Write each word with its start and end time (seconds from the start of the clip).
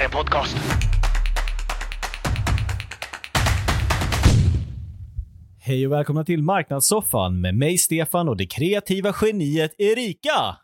här 0.00 0.04
är 0.04 0.04
en 0.04 0.10
podcast. 0.10 0.56
Hej 5.60 5.86
och 5.86 5.92
välkomna 5.92 6.24
till 6.24 6.42
Marknadssoffan 6.42 7.40
med 7.40 7.54
mig 7.54 7.78
Stefan 7.78 8.28
och 8.28 8.36
det 8.36 8.46
kreativa 8.46 9.14
geniet 9.20 9.74
Erika. 9.78 10.56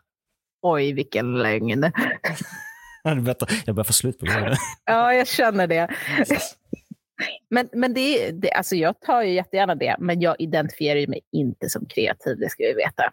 Oj, 0.61 0.93
vilken 0.93 1.33
lögn. 1.37 1.83
Jag 3.03 3.23
börjar 3.75 3.83
få 3.83 3.93
slut 3.93 4.19
på 4.19 4.25
det. 4.25 4.57
Ja, 4.85 5.13
jag 5.13 5.27
känner 5.27 5.67
det. 5.67 5.95
Men, 7.49 7.69
men 7.73 7.93
det, 7.93 8.31
det, 8.31 8.51
alltså 8.51 8.75
jag 8.75 9.01
tar 9.01 9.23
ju 9.23 9.33
jättegärna 9.33 9.75
det, 9.75 9.95
men 9.99 10.21
jag 10.21 10.35
identifierar 10.39 11.07
mig 11.07 11.21
inte 11.31 11.69
som 11.69 11.85
kreativ, 11.85 12.37
det 12.37 12.49
ska 12.49 12.63
vi 12.63 12.73
veta. 12.73 13.03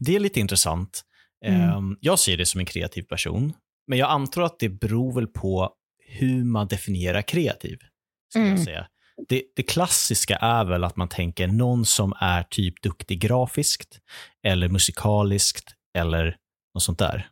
Det 0.00 0.16
är 0.16 0.20
lite 0.20 0.40
intressant. 0.40 1.02
Mm. 1.44 1.60
Ehm, 1.60 1.96
Jag 2.00 2.18
ser 2.18 2.36
det 2.36 2.46
som 2.46 2.60
en 2.60 2.66
kreativ 2.66 3.02
person, 3.02 3.52
men 3.86 3.98
jag 3.98 4.10
antar 4.10 4.42
att 4.42 4.58
det 4.58 4.68
beror 4.68 5.12
väl 5.14 5.26
på 5.26 5.72
hur 6.06 6.44
man 6.44 6.66
definierar 6.68 7.22
kreativ. 7.22 7.78
Skulle 8.30 8.44
Mm. 8.44 8.56
jag 8.56 8.64
säga. 8.64 8.86
Det, 9.28 9.42
det 9.56 9.62
klassiska 9.62 10.36
är 10.36 10.64
väl 10.64 10.84
att 10.84 10.96
man 10.96 11.08
tänker 11.08 11.46
någon 11.46 11.84
som 11.84 12.12
är 12.20 12.42
typ 12.42 12.82
duktig 12.82 13.20
grafiskt 13.20 14.00
eller 14.42 14.68
musikaliskt 14.68 15.74
eller 15.98 16.36
något 16.74 16.82
sånt 16.82 16.98
där. 16.98 17.28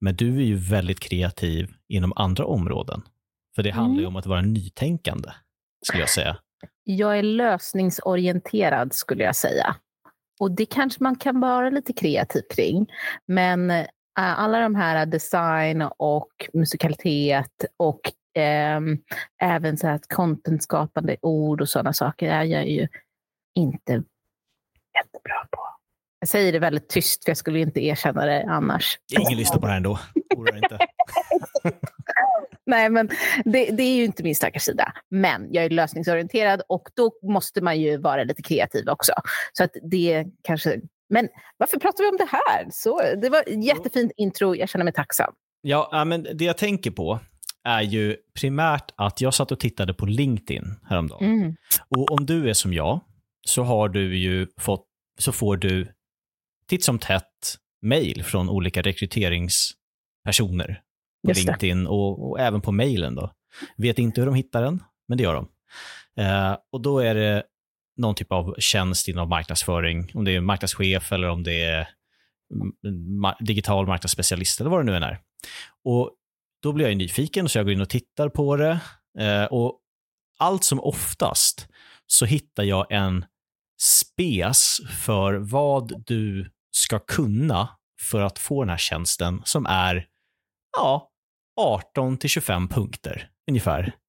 Men 0.00 0.16
du 0.16 0.36
är 0.36 0.44
ju 0.44 0.56
väldigt 0.56 1.00
kreativ 1.00 1.70
inom 1.88 2.12
andra 2.16 2.44
områden. 2.46 3.02
För 3.54 3.62
det 3.62 3.70
handlar 3.70 3.94
ju 4.00 4.04
Mm. 4.04 4.08
om 4.12 4.16
att 4.16 4.26
vara 4.26 4.40
nytänkande, 4.42 5.28
skulle 5.86 6.02
jag 6.02 6.10
säga. 6.10 6.36
Jag 6.84 7.18
är 7.18 7.22
lösningsorienterad, 7.22 8.92
skulle 8.94 9.24
jag 9.24 9.36
säga. 9.36 9.76
Och 10.40 10.50
det 10.50 10.66
kanske 10.66 11.02
man 11.02 11.16
kan 11.16 11.40
vara 11.40 11.70
lite 11.70 11.92
kreativ 11.92 12.42
kring. 12.54 12.86
Men 13.26 13.70
alla 14.14 14.60
de 14.60 14.74
här 14.74 15.06
design 15.06 15.82
och 15.82 16.48
musikalitet 16.52 17.64
och 17.76 18.00
ehm, 18.34 18.98
även 19.42 19.78
så 19.78 19.86
här 19.86 20.00
contentskapande 20.08 21.16
ord 21.22 21.60
och 21.60 21.68
sådana 21.68 21.92
saker 21.92 22.28
är 22.28 22.42
jag 22.42 22.68
ju 22.68 22.88
inte 23.54 23.92
jättebra 24.94 25.46
på. 25.50 25.62
Jag 26.20 26.28
säger 26.28 26.52
det 26.52 26.58
väldigt 26.58 26.88
tyst, 26.88 27.24
för 27.24 27.30
jag 27.30 27.36
skulle 27.36 27.58
inte 27.58 27.84
erkänna 27.84 28.26
det 28.26 28.44
annars. 28.48 28.98
Ingen 29.20 29.38
lyssnar 29.38 29.58
på 29.58 29.66
det 29.66 29.70
här 29.70 29.76
ändå. 29.76 29.98
Oroa 30.36 30.56
inte. 30.56 30.78
Nej, 32.66 32.90
men 32.90 33.08
det, 33.44 33.70
det 33.70 33.82
är 33.82 33.96
ju 33.96 34.04
inte 34.04 34.22
min 34.22 34.36
starka 34.36 34.60
sida. 34.60 34.92
Men 35.08 35.48
jag 35.50 35.64
är 35.64 35.70
lösningsorienterad 35.70 36.62
och 36.68 36.88
då 36.94 37.12
måste 37.22 37.60
man 37.60 37.80
ju 37.80 37.96
vara 37.96 38.24
lite 38.24 38.42
kreativ 38.42 38.88
också. 38.88 39.12
Så 39.52 39.64
att 39.64 39.76
det 39.82 40.26
kanske... 40.42 40.80
Men 41.12 41.28
varför 41.56 41.78
pratar 41.78 42.04
vi 42.04 42.10
om 42.10 42.16
det 42.16 42.28
här? 42.30 42.66
Så, 42.70 43.00
det 43.22 43.28
var 43.28 43.44
ett 43.46 43.64
jättefint 43.64 44.12
intro. 44.16 44.56
Jag 44.56 44.68
känner 44.68 44.84
mig 44.84 44.94
tacksam. 44.94 45.32
Ja, 45.62 46.04
men 46.04 46.26
det 46.34 46.44
jag 46.44 46.58
tänker 46.58 46.90
på 46.90 47.20
är 47.64 47.82
ju 47.82 48.16
primärt 48.34 48.92
att 48.96 49.20
jag 49.20 49.34
satt 49.34 49.52
och 49.52 49.60
tittade 49.60 49.94
på 49.94 50.06
LinkedIn 50.06 50.64
häromdagen. 50.88 51.24
Mm. 51.24 51.56
Och 51.88 52.10
om 52.10 52.26
du 52.26 52.50
är 52.50 52.54
som 52.54 52.72
jag 52.72 53.00
så 53.46 53.62
har 53.62 53.88
du 53.88 54.18
ju 54.18 54.46
fått, 54.60 54.86
så 55.18 55.32
får 55.32 55.56
du 55.56 55.92
titt 56.68 56.84
som 56.84 56.98
tätt 56.98 57.56
mejl 57.82 58.24
från 58.24 58.48
olika 58.48 58.82
rekryteringspersoner 58.82 60.80
på. 61.26 61.46
LinkedIn 61.46 61.86
och, 61.86 62.30
och 62.30 62.40
även 62.40 62.60
på 62.60 62.72
mejlen 62.72 63.14
då. 63.14 63.32
Vet 63.76 63.98
inte 63.98 64.20
hur 64.20 64.26
de 64.26 64.34
hittar 64.34 64.62
den, 64.62 64.82
men 65.08 65.18
det 65.18 65.24
gör 65.24 65.34
de. 65.34 65.48
Eh, 66.22 66.56
och 66.72 66.80
då 66.80 66.98
är 66.98 67.14
det 67.14 67.42
någon 67.96 68.14
typ 68.14 68.32
av 68.32 68.54
tjänst 68.58 69.08
inom 69.08 69.28
marknadsföring, 69.28 70.10
om 70.14 70.24
det 70.24 70.36
är 70.36 70.40
marknadschef 70.40 71.12
eller 71.12 71.28
om 71.28 71.42
det 71.42 71.62
är 71.62 71.88
digital 73.40 73.86
marknadsspecialist 73.86 74.60
eller 74.60 74.70
vad 74.70 74.80
det 74.80 74.84
nu 74.84 74.96
än 74.96 75.02
är. 75.02 75.20
Och 75.84 76.10
då 76.62 76.72
blir 76.72 76.88
jag 76.88 76.96
nyfiken 76.96 77.48
så 77.48 77.58
jag 77.58 77.66
går 77.66 77.72
in 77.72 77.80
och 77.80 77.88
tittar 77.88 78.28
på 78.28 78.56
det. 78.56 78.80
Eh, 79.18 79.44
och 79.44 79.78
allt 80.38 80.64
som 80.64 80.80
oftast 80.80 81.68
så 82.06 82.26
hittar 82.26 82.62
jag 82.62 82.86
en 82.90 83.24
spes 83.82 84.78
för 85.04 85.34
vad 85.34 86.04
du 86.06 86.50
ska 86.70 86.98
kunna 86.98 87.68
för 88.00 88.20
att 88.20 88.38
få 88.38 88.62
den 88.62 88.70
här 88.70 88.76
tjänsten 88.76 89.42
som 89.44 89.66
är 89.66 90.06
ja, 90.76 91.10
18 91.60 92.16
till 92.16 92.30
25 92.30 92.68
punkter 92.68 93.28
ungefär. 93.48 93.94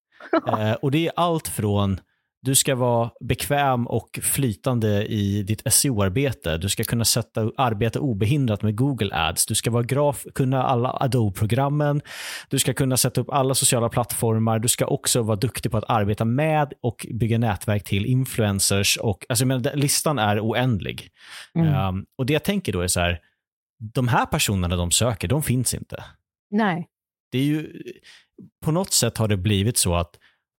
Eh, 0.47 0.73
och 0.73 0.91
det 0.91 1.07
är 1.07 1.11
allt 1.15 1.47
från 1.47 1.99
du 2.43 2.55
ska 2.55 2.75
vara 2.75 3.11
bekväm 3.19 3.87
och 3.87 4.19
flytande 4.23 5.05
i 5.05 5.43
ditt 5.43 5.73
SEO-arbete. 5.73 6.57
Du 6.57 6.69
ska 6.69 6.83
kunna 6.83 7.05
sätta, 7.05 7.51
arbeta 7.57 7.99
obehindrat 7.99 8.61
med 8.61 8.75
Google 8.75 9.09
Ads. 9.15 9.45
Du 9.45 9.55
ska 9.55 9.71
vara 9.71 9.83
graf, 9.83 10.25
kunna 10.35 10.63
alla 10.63 10.97
Adobe-programmen. 10.99 12.01
Du 12.49 12.59
ska 12.59 12.73
kunna 12.73 12.97
sätta 12.97 13.21
upp 13.21 13.29
alla 13.29 13.55
sociala 13.55 13.89
plattformar. 13.89 14.59
Du 14.59 14.67
ska 14.67 14.85
också 14.85 15.21
vara 15.21 15.35
duktig 15.35 15.71
på 15.71 15.77
att 15.77 15.89
arbeta 15.89 16.25
med 16.25 16.73
och 16.81 17.07
bygga 17.13 17.37
nätverk 17.37 17.83
till 17.83 18.05
influencers. 18.05 18.97
Och, 18.97 19.25
alltså, 19.29 19.45
den- 19.45 19.79
listan 19.79 20.19
är 20.19 20.39
oändlig. 20.39 21.09
Mm. 21.55 21.87
Um, 21.87 22.05
och 22.17 22.25
det 22.25 22.33
jag 22.33 22.43
tänker 22.43 22.73
då 22.73 22.81
är 22.81 22.87
så 22.87 22.99
här, 22.99 23.19
de 23.93 24.07
här 24.07 24.25
personerna 24.25 24.75
de 24.75 24.91
söker, 24.91 25.27
de 25.27 25.43
finns 25.43 25.73
inte. 25.73 26.03
Nej. 26.51 26.87
Det 27.31 27.37
är 27.37 27.43
ju, 27.43 27.81
på 28.65 28.71
något 28.71 28.93
sätt 28.93 29.17
har 29.17 29.27
det 29.27 29.37
blivit 29.37 29.77
så 29.77 29.95
att 29.95 30.15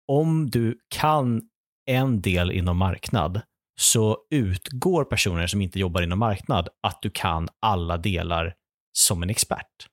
om 0.09 0.51
du 0.51 0.79
kan 0.89 1.43
en 1.87 2.21
del 2.21 2.53
inom 2.53 2.77
marknad 2.77 3.41
så 3.77 4.19
utgår 4.31 5.05
personer 5.05 5.47
som 5.47 5.61
inte 5.61 5.79
jobbar 5.79 6.03
inom 6.03 6.19
marknad 6.19 6.69
att 6.83 7.03
du 7.03 7.11
kan 7.11 7.49
alla 7.61 7.97
delar 7.97 8.55
som 8.93 9.23
en 9.23 9.31
expert. 9.31 9.89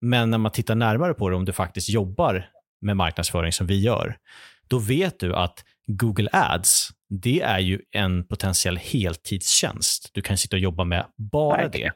Men 0.00 0.30
när 0.30 0.38
man 0.38 0.52
tittar 0.52 0.74
närmare 0.74 1.14
på 1.14 1.30
det, 1.30 1.36
om 1.36 1.44
du 1.44 1.52
faktiskt 1.52 1.88
jobbar 1.88 2.50
med 2.80 2.96
marknadsföring 2.96 3.52
som 3.52 3.66
vi 3.66 3.80
gör, 3.80 4.16
då 4.68 4.78
vet 4.78 5.20
du 5.20 5.34
att 5.34 5.64
Google 5.86 6.28
Ads, 6.32 6.88
det 7.08 7.40
är 7.40 7.58
ju 7.58 7.80
en 7.90 8.26
potentiell 8.26 8.76
heltidstjänst. 8.76 10.10
Du 10.12 10.22
kan 10.22 10.36
sitta 10.36 10.56
och 10.56 10.60
jobba 10.60 10.84
med 10.84 11.06
bara 11.16 11.68
det. 11.68 11.92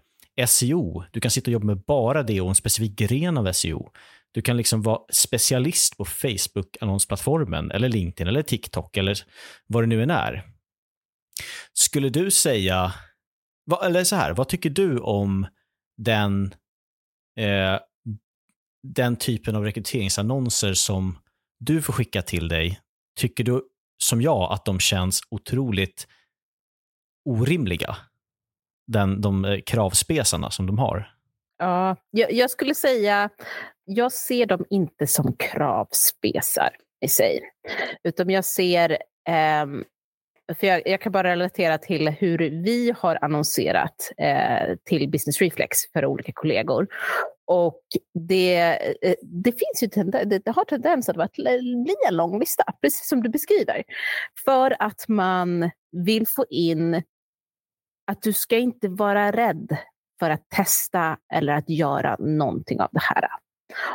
SEO, 0.47 1.05
du 1.11 1.21
kan 1.21 1.31
sitta 1.31 1.49
och 1.49 1.53
jobba 1.53 1.67
med 1.67 1.83
bara 1.87 2.23
det 2.23 2.41
och 2.41 2.49
en 2.49 2.55
specifik 2.55 2.99
gren 2.99 3.39
av 3.39 3.53
SEO. 3.53 3.91
Du 4.33 4.43
kan 4.43 4.57
liksom 4.57 4.83
vara 4.83 5.01
specialist 5.13 5.97
på 5.97 6.05
Facebook-annonsplattformen 6.05 7.71
eller 7.71 7.89
LinkedIn 7.89 8.29
eller 8.29 8.43
TikTok 8.43 8.97
eller 8.97 9.19
vad 9.67 9.83
det 9.83 9.87
nu 9.87 10.03
än 10.03 10.11
är. 10.11 10.53
Skulle 11.73 12.09
du 12.09 12.31
säga, 12.31 12.95
eller 13.83 14.05
så 14.05 14.17
här, 14.17 14.33
vad 14.33 14.49
tycker 14.49 14.71
du 14.71 14.99
om 14.99 15.47
den, 15.97 16.55
eh, 17.39 17.79
den 18.83 19.17
typen 19.17 19.57
av 19.57 19.65
rekryteringsannonser 19.65 20.75
som 20.75 21.19
du 21.59 21.83
får 21.83 21.93
skicka 21.93 22.23
till 22.23 22.49
dig? 22.49 22.81
Tycker 23.17 23.45
du 23.45 23.63
som 23.99 24.23
jag 24.23 24.53
att 24.53 24.65
de 24.65 24.81
känns 24.81 25.21
otroligt 25.31 26.07
orimliga? 27.25 27.97
Den, 28.87 29.21
de 29.21 29.45
eh, 29.45 29.61
kravspesarna 29.61 30.51
som 30.51 30.67
de 30.67 30.79
har. 30.79 31.13
Ja, 31.59 31.97
jag, 32.11 32.33
jag 32.33 32.51
skulle 32.51 32.75
säga, 32.75 33.31
jag 33.85 34.13
ser 34.13 34.47
dem 34.47 34.65
inte 34.71 35.07
som 35.07 35.37
kravspesar 35.37 36.77
i 37.01 37.09
sig. 37.09 37.41
Utan 38.05 38.31
jag 38.31 38.45
ser, 38.45 38.99
ehm, 39.29 39.85
för 40.55 40.67
jag, 40.67 40.83
jag 40.89 41.01
kan 41.01 41.13
bara 41.13 41.31
relatera 41.31 41.79
till 41.79 42.09
hur 42.09 42.39
vi 42.39 42.95
har 42.99 43.19
annonserat 43.25 44.13
eh, 44.19 44.77
till 44.85 45.11
Business 45.11 45.41
Reflex 45.41 45.79
för 45.93 46.07
olika 46.07 46.33
kollegor. 46.35 46.87
Och 47.47 47.83
det, 48.15 48.57
eh, 49.03 49.15
det 49.23 49.53
finns 49.53 49.83
ju 49.83 49.89
tenden, 49.89 50.29
det, 50.29 50.39
det 50.39 50.51
har 50.51 50.65
tendens 50.65 51.09
att 51.09 51.17
vara- 51.17 51.29
bli 51.85 51.95
en 52.09 52.17
lång 52.17 52.39
lista, 52.41 52.65
precis 52.81 53.09
som 53.09 53.23
du 53.23 53.29
beskriver. 53.29 53.83
För 54.45 54.77
att 54.79 55.09
man 55.09 55.71
vill 55.93 56.27
få 56.27 56.47
in 56.51 57.03
att 58.07 58.23
du 58.23 58.33
ska 58.33 58.59
inte 58.59 58.89
vara 58.89 59.31
rädd 59.33 59.77
för 60.21 60.31
att 60.31 60.49
testa 60.49 61.19
eller 61.33 61.53
att 61.53 61.69
göra 61.69 62.17
någonting 62.17 62.81
av 62.81 62.89
det 62.93 63.03
här. 63.03 63.29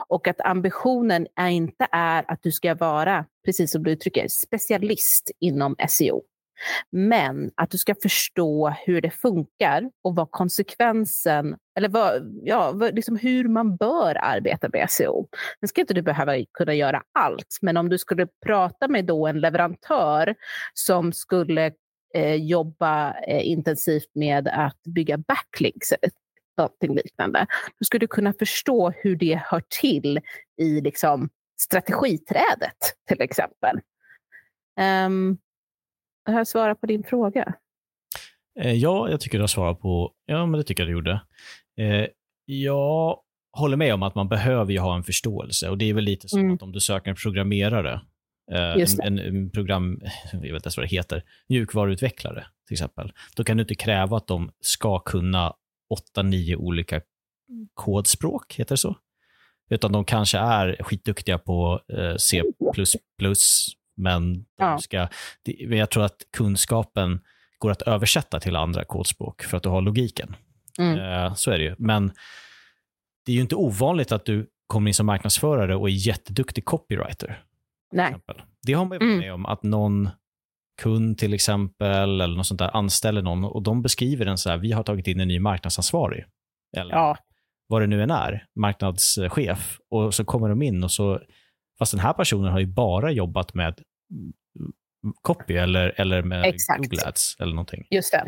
Och 0.07 0.27
att 0.27 0.41
ambitionen 0.41 1.27
är 1.35 1.49
inte 1.49 1.87
är 1.91 2.31
att 2.31 2.43
du 2.43 2.51
ska 2.51 2.75
vara, 2.75 3.25
precis 3.45 3.71
som 3.71 3.83
du 3.83 3.91
uttrycker, 3.91 4.27
specialist 4.27 5.31
inom 5.39 5.75
SEO. 5.89 6.21
Men 6.91 7.51
att 7.55 7.69
du 7.69 7.77
ska 7.77 7.95
förstå 8.01 8.69
hur 8.85 9.01
det 9.01 9.09
funkar 9.09 9.89
och 10.03 10.15
vad 10.15 10.31
konsekvensen, 10.31 11.55
eller 11.77 11.89
vad, 11.89 12.39
ja, 12.43 12.71
liksom 12.71 13.15
hur 13.15 13.47
man 13.47 13.75
bör 13.75 14.17
arbeta 14.21 14.69
med 14.73 14.89
SEO. 14.89 15.27
Sen 15.59 15.69
ska 15.69 15.81
inte 15.81 15.93
du 15.93 16.01
behöva 16.01 16.33
kunna 16.53 16.73
göra 16.73 17.03
allt, 17.19 17.57
men 17.61 17.77
om 17.77 17.89
du 17.89 17.97
skulle 17.97 18.27
prata 18.45 18.87
med 18.87 19.05
då 19.05 19.27
en 19.27 19.39
leverantör 19.39 20.35
som 20.73 21.13
skulle 21.13 21.71
eh, 22.13 22.35
jobba 22.35 23.13
eh, 23.13 23.47
intensivt 23.47 24.15
med 24.15 24.47
att 24.47 24.83
bygga 24.83 25.17
backlinks 25.17 25.93
någonting 26.57 26.95
liknande, 26.95 27.45
då 27.79 27.85
skulle 27.85 27.99
du 27.99 28.07
kunna 28.07 28.33
förstå 28.33 28.89
hur 28.89 29.15
det 29.15 29.41
hör 29.45 29.63
till 29.81 30.19
i 30.61 30.81
liksom, 30.81 31.29
strategiträdet 31.59 32.77
till 33.07 33.21
exempel. 33.21 33.79
Um, 35.05 35.37
har 36.25 36.33
jag 36.37 36.47
svarat 36.47 36.81
på 36.81 36.87
din 36.87 37.03
fråga? 37.03 37.53
Eh, 38.59 38.73
Ja, 38.73 39.09
jag 39.09 39.19
tycker 39.19 39.37
du 39.37 39.41
har 39.41 39.47
svarat 39.47 39.79
på, 39.79 40.11
ja 40.25 40.45
men 40.45 40.57
det 40.57 40.63
tycker 40.63 40.83
jag 40.83 40.89
du 40.89 40.93
gjorde. 40.93 41.21
Eh, 41.79 42.07
Jag 42.45 43.19
håller 43.57 43.77
med 43.77 43.93
om 43.93 44.03
att 44.03 44.15
man 44.15 44.27
behöver 44.29 44.71
ju 44.71 44.79
ha 44.79 44.95
en 44.95 45.03
förståelse 45.03 45.69
och 45.69 45.77
det 45.77 45.89
är 45.89 45.93
väl 45.93 46.03
lite 46.03 46.29
som 46.29 46.39
Mm. 46.39 46.53
att 46.53 46.61
om 46.61 46.71
du 46.71 46.79
söker 46.79 47.09
en 47.09 47.15
programmerare, 47.15 48.01
eh, 48.51 49.05
en, 49.05 49.19
en, 49.19 49.49
program, 49.49 50.01
jag 50.33 50.53
vet 50.53 50.65
inte 50.65 50.79
vad 50.79 50.83
det 50.89 50.95
heter, 50.95 51.23
mjukvaruutvecklare 51.49 52.45
till 52.67 52.73
exempel, 52.73 53.13
då 53.35 53.43
kan 53.43 53.57
du 53.57 53.61
inte 53.61 53.75
kräva 53.75 54.17
att 54.17 54.27
de 54.27 54.51
ska 54.59 54.99
kunna 54.99 55.53
åtta, 55.89 56.21
nio 56.21 56.55
olika 56.55 57.01
kodspråk, 57.73 58.53
heter 58.55 58.73
det 58.73 58.77
så? 58.77 58.95
Utan 59.69 59.91
de 59.91 60.05
kanske 60.05 60.37
är 60.37 60.83
skitduktiga 60.83 61.37
på 61.37 61.81
eh, 61.93 62.15
C++, 62.15 62.43
men, 63.97 64.45
de 64.57 64.79
ska, 64.79 65.07
jag 65.59 65.89
tror 65.89 66.03
att 66.03 66.23
kunskapen 66.37 67.19
går 67.59 67.71
att 67.71 67.81
översätta 67.81 68.39
till 68.39 68.55
andra 68.55 68.83
kodspråk 68.83 69.43
för 69.43 69.57
att 69.57 69.63
du 69.63 69.69
har 69.69 69.81
logiken. 69.81 70.35
Mm. 70.79 70.99
Eh, 70.99 71.33
så 71.33 71.51
är 71.51 71.57
det 71.57 71.63
ju. 71.63 71.75
Men 71.77 72.11
det 73.25 73.31
är 73.31 73.35
ju 73.35 73.41
inte 73.41 73.55
ovanligt 73.55 74.11
att 74.11 74.25
du 74.25 74.47
kommer 74.67 74.89
in 74.89 74.93
som 74.93 75.05
marknadsförare 75.05 75.75
och 75.75 75.89
är 75.89 76.07
jätteduktig 76.07 76.65
copywriter. 76.65 77.43
Nej. 77.91 78.15
Det 78.61 78.73
har 78.73 78.85
man 78.85 78.95
ju 78.95 78.99
varit 78.99 79.07
Mm. 79.07 79.19
med 79.19 79.33
om, 79.33 79.45
att 79.45 79.63
någon 79.63 80.09
kund 80.81 81.17
till 81.17 81.33
exempel, 81.33 82.21
eller 82.21 82.35
något 82.37 82.47
sånt 82.47 82.59
där, 82.59 82.77
anställer 82.77 83.21
någon 83.21 83.43
och 83.43 83.63
de 83.63 83.81
beskriver 83.81 84.25
den 84.25 84.37
så 84.37 84.49
här, 84.49 84.57
vi 84.57 84.71
har 84.71 84.83
tagit 84.83 85.07
in 85.07 85.19
en 85.19 85.27
ny 85.27 85.39
marknadsansvarig. 85.39 86.25
Eller 86.77 86.95
Ja. 86.95 87.17
vad 87.67 87.81
det 87.81 87.87
nu 87.87 88.03
än 88.03 88.11
är, 88.11 88.45
marknadschef. 88.55 89.77
Och 89.89 90.13
så 90.13 90.25
kommer 90.25 90.49
de 90.49 90.61
in 90.61 90.83
och 90.83 90.91
så, 90.91 91.21
fast 91.79 91.91
den 91.91 92.01
här 92.01 92.13
personen 92.13 92.51
har 92.51 92.59
ju 92.59 92.65
bara 92.67 93.11
jobbat 93.11 93.53
med 93.53 93.79
copy 95.21 95.53
eller, 95.57 95.93
eller 96.01 96.21
med 96.23 96.45
Exakt. 96.45 96.79
Google 96.79 97.07
Ads 97.07 97.35
eller 97.39 97.53
någonting. 97.53 97.87
Just 97.89 98.11
det. 98.11 98.23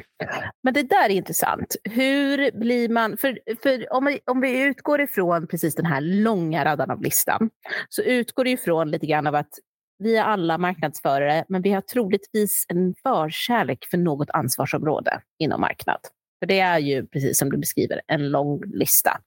Men 0.63 0.73
det 0.73 0.83
där 0.83 1.05
är 1.05 1.09
intressant. 1.09 1.75
Hur 1.83 2.59
blir 2.59 2.89
man... 2.89 3.17
För, 3.17 3.39
för 3.63 3.93
om, 3.93 4.05
vi, 4.05 4.19
om 4.25 4.41
vi 4.41 4.61
utgår 4.61 5.01
ifrån 5.01 5.47
precis 5.47 5.75
den 5.75 5.85
här 5.85 6.01
långa 6.01 6.65
raden 6.65 6.91
av 6.91 7.01
listan 7.01 7.49
så 7.89 8.01
utgår 8.01 8.43
det 8.43 8.49
ifrån 8.49 8.91
lite 8.91 9.05
grann 9.05 9.27
av 9.27 9.35
att 9.35 9.49
vi 9.99 10.17
är 10.17 10.23
alla 10.23 10.57
marknadsförare 10.57 11.45
men 11.49 11.61
vi 11.61 11.71
har 11.71 11.81
troligtvis 11.81 12.65
en 12.69 12.95
förkärlek 13.03 13.85
för 13.91 13.97
något 13.97 14.29
ansvarsområde 14.29 15.21
inom 15.39 15.61
marknad. 15.61 15.99
För 16.39 16.45
det 16.45 16.59
är 16.59 16.79
ju, 16.79 17.07
precis 17.07 17.39
som 17.39 17.49
du 17.49 17.57
beskriver, 17.57 18.01
en 18.07 18.29
lång 18.29 18.63
lista. 18.65 19.21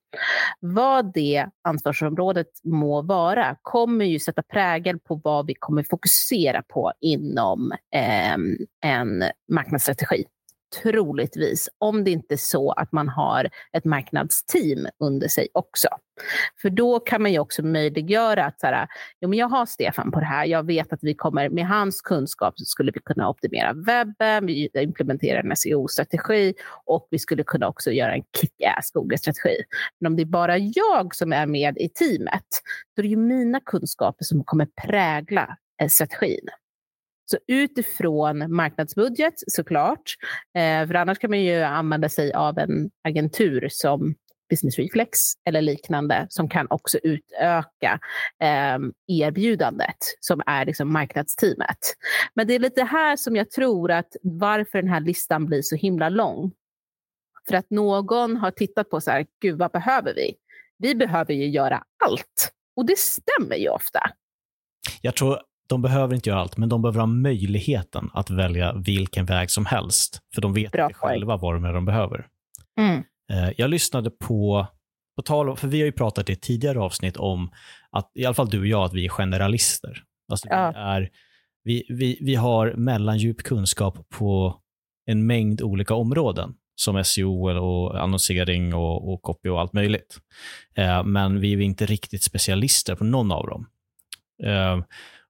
Vad 0.61 1.13
det 1.15 1.47
ansvarsområdet 1.63 2.47
må 2.65 3.03
vara 3.03 3.57
kommer 3.63 4.05
ju 4.05 4.19
sätta 4.19 4.43
prägel 4.43 4.99
på 4.99 5.15
vad 5.25 5.47
vi 5.47 5.55
kommer 5.59 5.83
fokusera 5.83 6.63
på 6.63 6.93
inom 7.01 7.73
eh, 7.95 8.35
en 8.85 9.25
marknadsstrategi. 9.53 10.25
Troligtvis, 10.83 11.69
om 11.79 12.05
det 12.05 12.11
inte 12.11 12.35
är 12.35 12.37
så 12.37 12.73
att 12.73 12.93
man 12.93 13.09
har 13.09 13.51
ett 13.73 13.85
marknadsteam 13.85 14.87
under 14.99 15.29
sig 15.29 15.49
också. 15.53 15.89
För 16.63 16.71
då 16.71 17.01
kan 17.01 17.23
man 17.23 17.33
ju 17.33 17.39
också 17.39 17.63
möjliggöra 17.63 18.45
att 18.45 18.61
så 18.61 18.67
här, 18.67 18.89
jo, 19.21 19.29
men 19.29 19.39
jag 19.39 19.49
har 19.49 19.67
Stefan 19.67 20.13
på 20.13 20.21
det 20.21 20.27
här. 20.27 20.47
Jag 20.47 20.67
vet 20.67 20.93
att 20.93 20.99
vi 21.03 21.15
kommer 21.15 21.49
med 21.49 21.67
hans 21.67 22.01
kunskap 22.01 22.55
så 22.57 22.65
skulle 22.65 22.93
vi 22.93 23.01
kunna 23.01 23.29
optimera 23.29 23.73
webben, 23.73 24.47
vi 24.47 24.71
implementerar 24.75 25.45
en 25.45 25.57
SEO-strategi 25.57 26.55
och 26.85 27.09
vi 27.11 27.19
skulle 27.19 27.45
kunna 27.45 27.69
också 27.69 27.91
göra 27.91 28.15
en 28.15 28.23
kick-ass 28.41 28.91
Google-strategi. 28.95 29.57
Men 30.01 30.13
om 30.13 30.17
det 30.17 30.23
är 30.23 30.27
bara 30.27 30.59
jag 30.59 31.15
som 31.15 31.33
är 31.33 31.47
med 31.47 31.79
i 31.79 31.89
teamet, 31.89 32.47
då 32.97 33.01
är 33.01 33.03
det 33.03 33.09
ju 33.09 33.17
mina 33.17 33.61
kunskaper 33.61 34.25
som 34.25 34.45
kommer 34.45 34.69
prägla 34.87 35.57
eh, 35.83 35.89
strategin. 35.89 36.49
Så 37.33 37.39
utifrån 37.49 38.55
marknadsbudget 38.55 39.35
såklart, 39.47 40.15
eh, 40.55 40.87
för 40.87 40.95
annars 40.95 41.19
kan 41.19 41.31
man 41.31 41.41
ju 41.41 41.63
använda 41.63 42.09
sig 42.09 42.33
av 42.33 42.59
en 42.59 42.91
agentur 43.05 43.69
som 43.71 44.15
Business 44.51 44.79
Reflex 44.79 45.19
eller 45.45 45.63
liknande 45.63 46.27
som 46.29 46.49
kan 46.49 46.67
också 46.71 46.99
utöka 47.03 48.01
eh, 48.43 48.79
erbjudandet 49.07 49.97
som 50.21 50.43
är 50.47 50.67
liksom 50.67 50.93
marknadsteamet. 50.93 51.79
Men 52.35 52.47
det 52.47 52.55
är 52.55 52.59
lite 52.59 52.85
här 52.85 53.17
som 53.17 53.37
jag 53.37 53.51
tror 53.51 53.91
att 53.91 54.17
varför 54.23 54.83
den 54.83 54.91
här 54.91 55.01
listan 55.01 55.47
blir 55.47 55.63
så 55.63 55.77
himla 55.77 56.09
lång. 56.09 56.53
För 57.49 57.57
att 57.57 57.71
någon 57.71 58.37
har 58.37 58.51
tittat 58.51 58.91
på 58.91 59.01
så 59.01 59.11
här, 59.11 59.27
gud 59.41 59.59
vad 59.59 59.71
behöver 59.71 60.15
vi? 60.15 60.35
Vi 60.79 60.95
behöver 60.95 61.35
ju 61.35 61.49
göra 61.49 61.85
allt. 62.05 62.53
Och 62.77 62.87
det 62.87 62.99
stämmer 62.99 63.57
ju 63.57 63.69
ofta. 63.69 64.01
Jag 65.01 65.17
tror 65.17 65.52
de 65.73 65.83
behöver 65.83 66.15
inte 66.15 66.29
göra 66.31 66.41
allt, 66.41 66.57
men 66.57 66.69
de 66.69 66.83
behöver 66.83 67.01
ha 67.01 67.07
möjligheten 67.07 68.11
att 68.15 68.31
välja 68.31 68.73
vilken 68.73 69.27
väg 69.27 69.51
som 69.51 69.67
helst. 69.67 70.21
För 70.35 70.43
de 70.43 70.53
vet 70.55 70.73
Bra 70.73 70.85
inte 70.85 70.95
själva 70.95 71.37
vad 71.37 71.55
de, 71.55 71.65
är 71.65 71.73
de 71.73 71.85
behöver. 71.85 72.27
Mm. 72.79 73.03
Eh, 73.33 73.51
Jag 73.57 73.71
lyssnade 73.71 74.11
på, 74.11 74.67
på 75.17 75.23
tal 75.23 75.49
om, 75.49 75.57
för 75.57 75.69
vi 75.69 75.79
har 75.81 75.87
ju 75.87 75.93
pratat 75.93 76.29
i 76.31 76.33
ett 76.33 76.43
tidigare 76.43 76.81
avsnitt 76.81 77.17
om 77.17 77.51
att, 77.91 78.11
i 78.15 78.25
alla 78.25 78.35
fall 78.35 78.49
du 78.51 78.61
och 78.61 78.67
jag, 78.67 78.85
att 78.85 78.93
vi 78.95 79.05
är 79.05 79.09
generalister. 79.09 80.03
Alltså 80.33 80.49
Ja. 80.51 80.73
vi, 80.75 80.79
är, 80.81 81.11
vi, 81.65 81.85
vi, 81.89 82.19
vi 82.21 82.35
har 82.35 82.75
mellandjup 82.77 83.43
kunskap 83.43 84.09
på 84.19 84.57
en 85.07 85.27
mängd 85.27 85.63
olika 85.63 85.95
områden, 85.95 86.55
som 86.75 87.05
SEO 87.05 87.49
och 87.61 88.03
annonsering 88.03 88.75
och, 88.75 89.13
och 89.13 89.23
copy 89.23 89.49
och 89.49 89.61
allt 89.61 89.73
möjligt. 89.73 90.19
Eh, 90.75 91.05
men 91.05 91.41
vi 91.41 91.53
är 91.53 91.61
inte 91.61 91.87
riktigt 91.87 92.23
specialister 92.23 92.95
på 92.95 93.05
någon 93.05 93.33
av 93.33 93.47
dem. 93.47 93.67
Eh, 94.45 94.79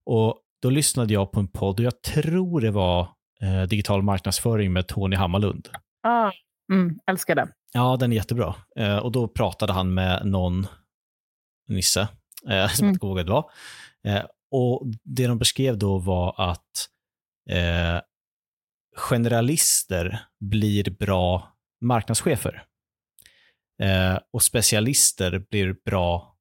och 0.07 0.39
då 0.63 0.71
lyssnade 0.71 1.13
jag 1.13 1.33
på 1.33 1.41
en 1.41 1.49
podd 1.49 1.81
och 1.81 1.87
jag 1.87 2.03
tror 2.03 2.61
det 2.61 2.71
var 2.71 3.09
eh, 3.43 3.63
digital 3.63 4.03
marknadsföring 4.03 4.73
med 4.73 4.89
Tony 4.89 5.17
Hammarlund. 5.17 5.69
Ah. 6.03 6.33
Mm, 6.73 6.99
älskar 7.07 7.35
det. 7.35 7.49
Ja, 7.73 7.97
den 7.97 8.13
är 8.13 8.17
jättebra. 8.17 8.55
Eh, 8.77 8.97
och 8.97 9.13
då 9.13 9.29
pratade 9.29 9.73
han 9.73 9.95
med 9.95 10.27
någon 10.27 10.67
nisse, 11.69 12.01
eh, 12.01 12.09
som 12.49 12.51
Mm. 12.51 12.69
jag 12.79 12.89
inte 12.89 12.99
kommer 12.99 13.11
ihåg 13.13 13.17
vad 13.17 13.27
det 13.27 13.33
var. 13.33 13.51
Eh, 14.19 14.25
och 14.51 14.83
det 15.03 15.27
de 15.27 15.39
beskrev 15.39 15.79
då 15.79 15.99
var 15.99 16.35
att 16.51 16.89
eh, 17.51 18.01
generalister 18.97 20.27
blir 20.41 20.91
bra 20.91 21.53
marknadschefer. 21.81 22.65
Eh, 23.83 24.19
och 24.33 24.43
specialister 24.43 25.45
blir 25.51 25.77
bra 25.85 26.37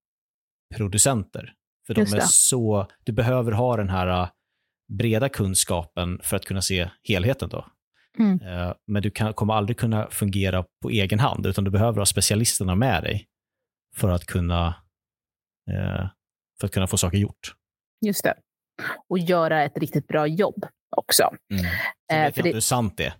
producenter. 0.75 1.53
För 1.87 1.93
de 1.93 2.01
är 2.01 2.05
det. 2.15 2.21
så, 2.27 2.87
du 3.03 3.11
behöver 3.11 3.51
ha 3.51 3.77
den 3.77 3.89
här 3.89 4.07
eh, 4.23 4.29
breda 4.93 5.29
kunskapen 5.29 6.19
för 6.23 6.35
att 6.35 6.45
kunna 6.45 6.61
se 6.61 6.89
helheten 7.03 7.49
då. 7.49 7.65
Mm. 8.19 8.41
Eh, 8.41 8.73
Men 8.87 9.01
du 9.01 9.11
kan, 9.11 9.33
kommer 9.33 9.53
aldrig 9.53 9.77
kunna 9.77 10.07
fungera 10.09 10.65
på 10.81 10.89
egen 10.89 11.19
hand, 11.19 11.45
utan 11.45 11.63
du 11.63 11.71
behöver 11.71 11.97
ha 11.99 12.05
specialisterna 12.05 12.75
med 12.75 13.03
dig 13.03 13.27
för 13.95 14.09
att 14.09 14.25
kunna, 14.25 14.67
eh, 15.71 16.07
för 16.59 16.65
att 16.67 16.71
kunna 16.71 16.87
få 16.87 16.97
saker 16.97 17.17
gjort. 17.17 17.55
Just 18.05 18.23
det. 18.23 18.33
Och 19.09 19.19
göra 19.19 19.63
ett 19.63 19.77
riktigt 19.77 20.07
bra 20.07 20.27
jobb 20.27 20.65
också. 20.97 21.23
Mm. 21.53 21.65
Eh, 21.65 21.71
vet 21.71 22.07
för 22.09 22.17
jag 22.19 22.33
det- 22.33 22.39
inte 22.50 22.55
hur 22.55 22.59
sant 22.61 22.97
det 22.97 23.05
är. 23.05 23.13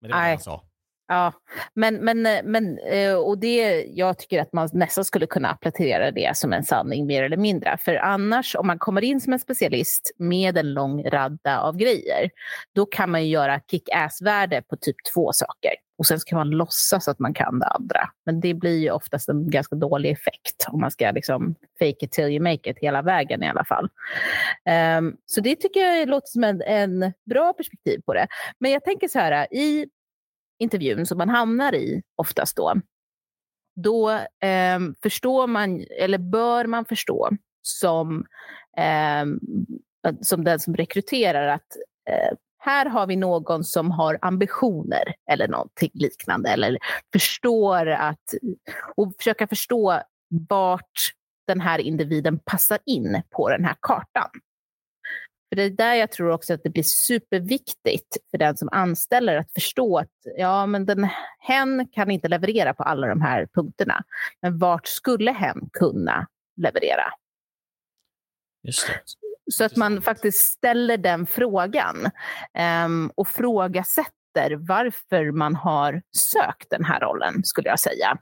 Men 0.00 0.10
det 0.10 0.14
var 0.14 0.20
det 0.20 0.22
Nej. 0.26 0.30
han 0.34 0.40
sa. 0.42 0.64
Ja, 1.08 1.32
men, 1.74 1.94
men, 1.94 2.26
eh, 2.26 2.40
men 2.44 2.78
eh, 2.78 3.14
och 3.14 3.38
det, 3.38 3.84
jag 3.84 4.18
tycker 4.18 4.40
att 4.40 4.52
man 4.52 4.68
nästan 4.72 5.04
skulle 5.04 5.26
kunna 5.26 5.50
applicera 5.50 6.10
det 6.10 6.36
som 6.36 6.52
en 6.52 6.64
sanning 6.64 7.06
mer 7.06 7.22
eller 7.22 7.36
mindre. 7.36 7.78
För 7.80 7.94
annars, 7.94 8.56
om 8.56 8.66
man 8.66 8.78
kommer 8.78 9.04
in 9.04 9.20
som 9.20 9.32
en 9.32 9.38
specialist 9.38 10.12
med 10.18 10.58
en 10.58 10.74
lång 10.74 11.04
radda 11.04 11.60
av 11.60 11.76
grejer, 11.76 12.30
då 12.74 12.86
kan 12.86 13.10
man 13.10 13.24
ju 13.24 13.30
göra 13.30 13.60
kick-ass-värde 13.70 14.62
på 14.62 14.76
typ 14.76 14.96
två 15.14 15.32
saker. 15.32 15.70
Och 15.98 16.06
sen 16.06 16.20
ska 16.20 16.36
man 16.36 16.50
låtsas 16.50 17.08
att 17.08 17.18
man 17.18 17.34
kan 17.34 17.58
det 17.58 17.66
andra. 17.66 18.00
Men 18.26 18.40
det 18.40 18.54
blir 18.54 18.78
ju 18.78 18.90
oftast 18.90 19.28
en 19.28 19.50
ganska 19.50 19.76
dålig 19.76 20.10
effekt 20.10 20.66
om 20.68 20.80
man 20.80 20.90
ska 20.90 21.10
liksom 21.10 21.54
fake 21.78 22.04
it 22.04 22.12
till 22.12 22.24
you 22.24 22.42
make 22.42 22.70
it 22.70 22.78
hela 22.78 23.02
vägen 23.02 23.42
i 23.42 23.48
alla 23.48 23.64
fall. 23.64 23.88
Um, 24.98 25.16
så 25.26 25.40
det 25.40 25.56
tycker 25.56 25.80
jag 25.80 26.08
låter 26.08 26.28
som 26.28 26.44
en, 26.44 26.62
en 26.62 27.12
bra 27.30 27.52
perspektiv 27.52 28.00
på 28.06 28.14
det. 28.14 28.26
Men 28.58 28.70
jag 28.70 28.84
tänker 28.84 29.08
så 29.08 29.18
här, 29.18 29.54
i 29.54 29.86
intervjun 30.58 31.06
som 31.06 31.18
man 31.18 31.28
hamnar 31.28 31.74
i 31.74 32.02
oftast 32.16 32.56
då, 32.56 32.74
då 33.76 34.10
eh, 34.46 34.80
förstår 35.02 35.46
man, 35.46 35.84
eller 36.00 36.18
bör 36.18 36.64
man 36.66 36.84
förstå 36.84 37.30
som, 37.62 38.26
eh, 38.76 39.24
som 40.20 40.44
den 40.44 40.60
som 40.60 40.76
rekryterar 40.76 41.48
att 41.48 41.76
eh, 42.10 42.36
här 42.58 42.86
har 42.86 43.06
vi 43.06 43.16
någon 43.16 43.64
som 43.64 43.90
har 43.90 44.18
ambitioner 44.22 45.14
eller 45.30 45.48
någonting 45.48 45.90
liknande 45.94 46.50
eller 46.50 46.78
förstår 47.12 47.86
att 47.86 48.34
och 48.96 49.14
försöka 49.18 49.46
förstå 49.46 50.00
vart 50.48 51.00
den 51.46 51.60
här 51.60 51.78
individen 51.78 52.38
passar 52.38 52.78
in 52.86 53.22
på 53.30 53.48
den 53.48 53.64
här 53.64 53.76
kartan. 53.80 54.30
För 55.48 55.56
det 55.56 55.62
är 55.62 55.70
där 55.70 55.94
jag 55.94 56.10
tror 56.12 56.30
också 56.30 56.54
att 56.54 56.62
det 56.62 56.70
blir 56.70 56.82
superviktigt 56.82 58.16
för 58.30 58.38
den 58.38 58.56
som 58.56 58.68
anställer 58.72 59.36
att 59.36 59.52
förstå 59.52 59.98
att 59.98 60.10
ja, 60.36 60.66
men 60.66 60.86
den, 60.86 61.08
hen 61.38 61.88
kan 61.92 62.10
inte 62.10 62.28
leverera 62.28 62.74
på 62.74 62.82
alla 62.82 63.06
de 63.06 63.20
här 63.20 63.48
punkterna. 63.54 64.04
Men 64.42 64.58
vart 64.58 64.86
skulle 64.86 65.32
hen 65.32 65.68
kunna 65.72 66.26
leverera? 66.56 67.12
Just 68.62 68.86
det. 68.86 69.00
Så 69.52 69.64
att 69.64 69.76
man 69.76 70.02
faktiskt 70.02 70.52
ställer 70.52 70.96
den 70.96 71.26
frågan 71.26 72.10
um, 72.84 73.12
och 73.14 73.28
frågasätter 73.28 74.56
varför 74.56 75.30
man 75.30 75.54
har 75.54 76.02
sökt 76.16 76.70
den 76.70 76.84
här 76.84 77.00
rollen, 77.00 77.44
skulle 77.44 77.68
jag 77.68 77.80
säga. 77.80 78.18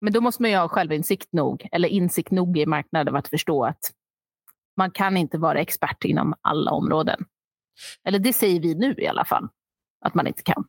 Men 0.00 0.12
då 0.12 0.20
måste 0.20 0.42
man 0.42 0.50
ju 0.50 0.56
ha 0.56 0.68
självinsikt 0.68 1.32
nog, 1.32 1.68
eller 1.72 1.88
insikt 1.88 2.30
nog 2.30 2.58
i 2.58 2.66
marknaden 2.66 3.16
att 3.16 3.28
förstå 3.28 3.64
att 3.64 3.92
man 4.78 4.90
kan 4.90 5.16
inte 5.16 5.38
vara 5.38 5.60
expert 5.60 6.04
inom 6.04 6.34
alla 6.40 6.70
områden. 6.70 7.24
Eller 8.04 8.18
det 8.18 8.32
säger 8.32 8.60
vi 8.60 8.74
nu 8.74 8.94
i 8.98 9.06
alla 9.06 9.24
fall, 9.24 9.48
att 10.04 10.14
man 10.14 10.26
inte 10.26 10.42
kan. 10.42 10.64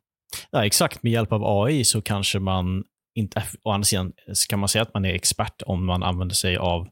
Ja, 0.51 0.65
exakt. 0.65 1.03
Med 1.03 1.11
hjälp 1.11 1.31
av 1.31 1.43
AI 1.45 1.83
så 1.83 2.01
kanske 2.01 2.39
man 2.39 2.83
inte, 3.15 3.43
å 3.63 3.71
andra 3.71 3.85
sidan 3.85 4.13
kan 4.49 4.59
man 4.59 4.69
säga 4.69 4.81
att 4.81 4.93
man 4.93 5.05
är 5.05 5.13
expert 5.13 5.61
om 5.65 5.85
man 5.85 6.03
använder 6.03 6.35
sig 6.35 6.57
av 6.57 6.87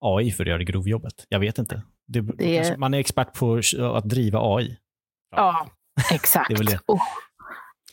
AI 0.00 0.30
för 0.30 0.44
att 0.44 0.48
göra 0.48 0.62
grovjobbet. 0.62 1.26
Jag 1.28 1.40
vet 1.40 1.58
inte. 1.58 1.82
Det, 2.06 2.20
det... 2.20 2.78
Man 2.78 2.94
är 2.94 2.98
expert 2.98 3.32
på 3.34 3.60
att 3.94 4.04
driva 4.04 4.38
AI. 4.42 4.78
Ja, 5.36 5.70
ja 5.96 6.14
exakt. 6.14 6.48
det, 6.48 6.54
är 6.54 6.64
det. 6.64 6.80
Oh, 6.86 7.02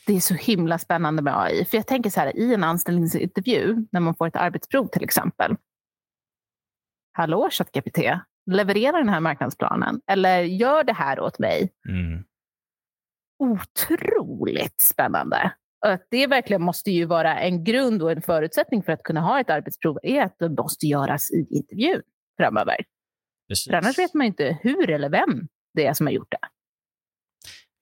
det 0.05 0.15
är 0.15 0.19
så 0.19 0.33
himla 0.33 0.79
spännande 0.79 1.21
med 1.21 1.39
AI. 1.39 1.65
För 1.65 1.77
jag 1.77 1.87
tänker 1.87 2.09
så 2.09 2.19
här, 2.19 2.37
i 2.37 2.53
en 2.53 2.63
anställningsintervju, 2.63 3.75
när 3.91 3.99
man 3.99 4.15
får 4.15 4.27
ett 4.27 4.35
arbetsprov 4.35 4.87
till 4.87 5.03
exempel. 5.03 5.55
Hallå 7.11 7.49
ChatGPT, 7.51 7.97
leverera 8.47 8.97
den 8.97 9.09
här 9.09 9.19
marknadsplanen 9.19 10.01
eller 10.07 10.41
gör 10.41 10.83
det 10.83 10.93
här 10.93 11.19
åt 11.19 11.39
mig. 11.39 11.73
Mm. 11.89 12.23
Otroligt 13.39 14.81
spännande. 14.81 15.51
Att 15.85 16.07
det 16.11 16.27
verkligen 16.27 16.61
måste 16.61 16.91
ju 16.91 17.05
vara 17.05 17.39
en 17.39 17.63
grund 17.63 18.03
och 18.03 18.11
en 18.11 18.21
förutsättning 18.21 18.83
för 18.83 18.91
att 18.91 19.03
kunna 19.03 19.21
ha 19.21 19.39
ett 19.39 19.49
arbetsprov 19.49 19.99
är 20.03 20.21
att 20.21 20.39
det 20.39 20.49
måste 20.49 20.85
göras 20.85 21.31
i 21.31 21.47
intervjun 21.49 22.01
framöver. 22.37 22.75
För 23.67 23.73
annars 23.73 23.97
vet 23.97 24.13
man 24.13 24.27
inte 24.27 24.57
hur 24.61 24.89
eller 24.89 25.09
vem 25.09 25.47
det 25.73 25.85
är 25.85 25.93
som 25.93 26.05
har 26.05 26.13
gjort 26.13 26.31
det. 26.31 26.47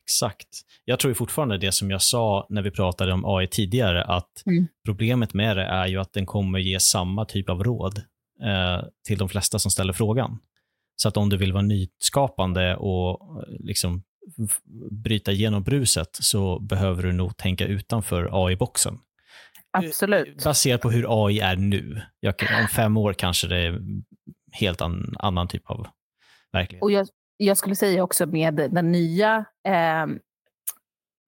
Exakt. 0.05 0.47
Jag 0.85 0.99
tror 0.99 1.13
fortfarande 1.13 1.57
det 1.57 1.71
som 1.71 1.91
jag 1.91 2.01
sa 2.01 2.47
när 2.49 2.61
vi 2.61 2.71
pratade 2.71 3.13
om 3.13 3.25
AI 3.25 3.47
tidigare, 3.47 4.03
att 4.03 4.45
mm. 4.45 4.67
problemet 4.85 5.33
med 5.33 5.57
det 5.57 5.63
är 5.63 5.87
ju 5.87 5.99
att 5.99 6.13
den 6.13 6.25
kommer 6.25 6.59
ge 6.59 6.79
samma 6.79 7.25
typ 7.25 7.49
av 7.49 7.63
råd 7.63 7.97
eh, 8.43 8.85
till 9.07 9.17
de 9.17 9.29
flesta 9.29 9.59
som 9.59 9.71
ställer 9.71 9.93
frågan. 9.93 10.39
Så 10.95 11.07
att 11.07 11.17
om 11.17 11.29
du 11.29 11.37
vill 11.37 11.53
vara 11.53 11.63
nyskapande 11.63 12.75
och 12.75 13.43
liksom 13.59 14.03
bryta 14.91 15.31
igenom 15.31 15.63
bruset 15.63 16.09
så 16.11 16.59
behöver 16.59 17.03
du 17.03 17.11
nog 17.11 17.37
tänka 17.37 17.65
utanför 17.65 18.29
AI-boxen. 18.31 18.99
Absolut. 19.71 20.43
Baserat 20.43 20.81
på 20.81 20.89
hur 20.89 21.25
AI 21.25 21.39
är 21.39 21.55
nu. 21.55 22.01
Jag, 22.19 22.35
om 22.61 22.67
fem 22.67 22.97
år 22.97 23.13
kanske 23.13 23.47
det 23.47 23.57
är 23.57 23.81
helt 24.51 24.81
an, 24.81 25.15
annan 25.19 25.47
typ 25.47 25.69
av 25.69 25.87
verklighet. 26.51 26.83
Och 26.83 26.91
jag, 26.91 27.07
jag 27.37 27.57
skulle 27.57 27.75
säga 27.75 28.03
också 28.03 28.25
med 28.25 28.55
den 28.55 28.91
nya 28.91 29.45
eh, 29.67 30.05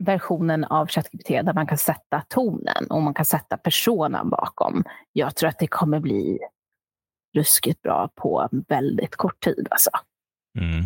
versionen 0.04 0.64
av 0.64 0.88
ChatGPT 0.88 1.28
där 1.28 1.54
man 1.54 1.68
kan 1.68 1.78
sätta 1.78 2.22
tonen 2.30 2.88
och 2.90 3.02
man 3.02 3.14
kan 3.14 3.26
sätta 3.26 3.58
personen 3.58 4.30
bakom. 4.30 4.84
Jag 5.14 5.36
tror 5.36 5.50
att 5.50 5.60
det 5.60 5.68
kommer 5.68 6.00
bli 6.00 6.40
ruskigt 7.38 7.82
bra 7.82 8.10
på 8.16 8.50
väldigt 8.68 9.16
kort 9.16 9.44
tid. 9.44 9.68
Alltså. 9.72 9.90
Mm. 10.60 10.86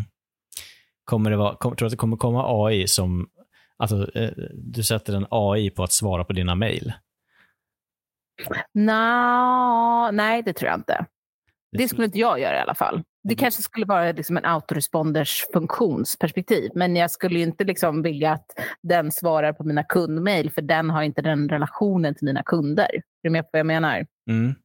Kommer 1.04 1.30
det 1.30 1.38
vara, 1.38 1.56
tror 1.56 1.76
du 1.76 1.86
att 1.86 1.92
det 1.92 1.98
kommer 1.98 2.18
komma 2.18 2.66
AI 2.66 2.88
som, 2.88 3.30
alltså, 3.78 4.16
eh, 4.16 4.32
du 4.54 4.84
sätter 4.84 5.14
en 5.14 5.28
AI 5.30 5.70
på 5.70 5.84
att 5.84 5.92
svara 5.92 6.24
på 6.24 6.34
dina 6.34 6.56
mejl? 6.56 6.94
No, 8.74 10.12
nej, 10.12 10.44
det 10.44 10.54
tror 10.54 10.70
jag 10.70 10.80
inte. 10.80 11.06
Det 11.78 11.88
skulle 11.88 12.06
inte 12.06 12.20
jag 12.20 12.40
göra 12.40 12.58
i 12.58 12.60
alla 12.60 12.76
fall. 12.76 13.04
Det 13.24 13.36
kanske 13.36 13.62
skulle 13.62 13.86
vara 13.86 14.12
liksom 14.12 14.38
en 14.38 14.46
autoresponders 14.46 15.46
funktionsperspektiv, 15.54 16.72
men 16.76 16.96
jag 16.96 17.12
skulle 17.12 17.40
inte 17.40 17.64
liksom 17.64 18.02
vilja 18.02 18.32
att 18.32 18.46
den 18.84 19.12
svarar 19.12 19.54
på 19.54 19.64
mina 19.64 19.84
kundmejl, 19.84 20.52
för 20.52 20.62
den 20.62 20.90
har 20.90 21.04
inte 21.04 21.22
den 21.22 21.50
relationen 21.50 22.16
till 22.16 22.26
mina 22.26 22.44
kunder. 22.44 22.90
Är 22.96 23.02
du 23.24 23.30
med 23.30 23.44
på 23.44 23.50
vad 23.54 23.60
jag 23.60 23.66
menar? 23.66 24.06
Mm. 24.30 24.56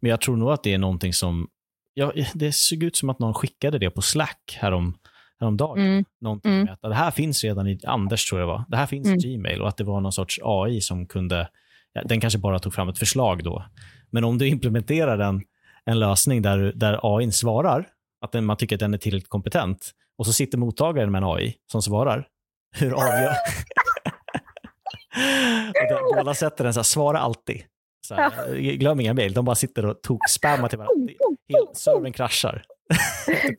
Men 0.00 0.10
jag 0.10 0.20
tror 0.20 0.36
nog 0.36 0.50
att 0.50 0.62
det 0.62 0.74
är 0.74 0.78
någonting 0.78 1.12
som, 1.12 1.48
ja, 1.94 2.12
det 2.34 2.54
såg 2.54 2.82
ut 2.82 2.96
som 2.96 3.10
att 3.10 3.18
någon 3.18 3.34
skickade 3.34 3.78
det 3.78 3.90
på 3.90 4.02
Slack 4.02 4.58
härom, 4.60 4.98
häromdagen. 5.40 5.78
Mm. 5.78 6.04
Någonting 6.20 6.52
mm. 6.52 6.64
med 6.64 6.74
att 6.74 6.82
det 6.82 6.94
här 6.94 7.10
finns 7.10 7.44
redan 7.44 7.66
i, 7.66 7.80
Anders 7.86 8.28
tror 8.28 8.40
jag 8.40 8.48
det 8.48 8.52
var, 8.52 8.64
det 8.68 8.76
här 8.76 8.86
finns 8.86 9.06
mm. 9.06 9.18
i 9.18 9.22
Gmail 9.22 9.62
och 9.62 9.68
att 9.68 9.76
det 9.76 9.84
var 9.84 10.00
någon 10.00 10.12
sorts 10.12 10.40
AI 10.42 10.80
som 10.80 11.06
kunde, 11.06 11.48
den 12.04 12.20
kanske 12.20 12.38
bara 12.38 12.58
tog 12.58 12.74
fram 12.74 12.88
ett 12.88 12.98
förslag 12.98 13.44
då. 13.44 13.64
Men 14.10 14.24
om 14.24 14.38
du 14.38 14.48
implementerar 14.48 15.18
den, 15.18 15.42
en 15.84 15.98
lösning 15.98 16.42
där, 16.42 16.72
där 16.74 17.00
AI 17.02 17.32
svarar, 17.32 17.88
att 18.20 18.32
den, 18.32 18.44
man 18.44 18.56
tycker 18.56 18.76
att 18.76 18.80
den 18.80 18.94
är 18.94 18.98
tillräckligt 18.98 19.30
kompetent, 19.30 19.90
och 20.18 20.26
så 20.26 20.32
sitter 20.32 20.58
mottagaren 20.58 21.12
med 21.12 21.22
en 21.22 21.28
AI 21.28 21.54
som 21.72 21.82
svarar, 21.82 22.28
hur 22.76 22.92
avgör... 22.92 23.34
och 26.10 26.16
båda 26.16 26.34
sätter 26.34 26.64
den 26.64 26.74
så 26.74 26.80
här, 26.80 26.84
svara 26.84 27.18
alltid. 27.18 27.62
Så 28.04 28.14
här, 28.14 28.56
glöm 28.56 29.00
inga 29.00 29.14
mejl, 29.14 29.32
de 29.32 29.44
bara 29.44 29.54
sitter 29.54 29.86
och 29.86 30.02
tok-spammar 30.02 30.68
till 30.68 30.78
varandra. 30.78 31.14
Servern 31.72 32.12
kraschar. 32.12 32.64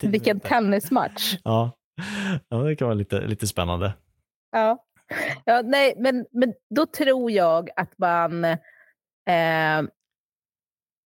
Vilken 0.02 0.40
tennismatch. 0.40 1.38
Ja. 1.44 1.76
ja, 2.48 2.56
det 2.56 2.76
kan 2.76 2.88
vara 2.88 2.94
lite, 2.94 3.20
lite 3.20 3.46
spännande. 3.46 3.92
Ja, 4.52 4.84
ja 5.44 5.62
nej, 5.64 5.94
men, 5.98 6.26
men 6.32 6.54
då 6.74 6.86
tror 6.86 7.30
jag 7.30 7.70
att 7.76 7.98
man 7.98 8.44
eh, 8.44 9.82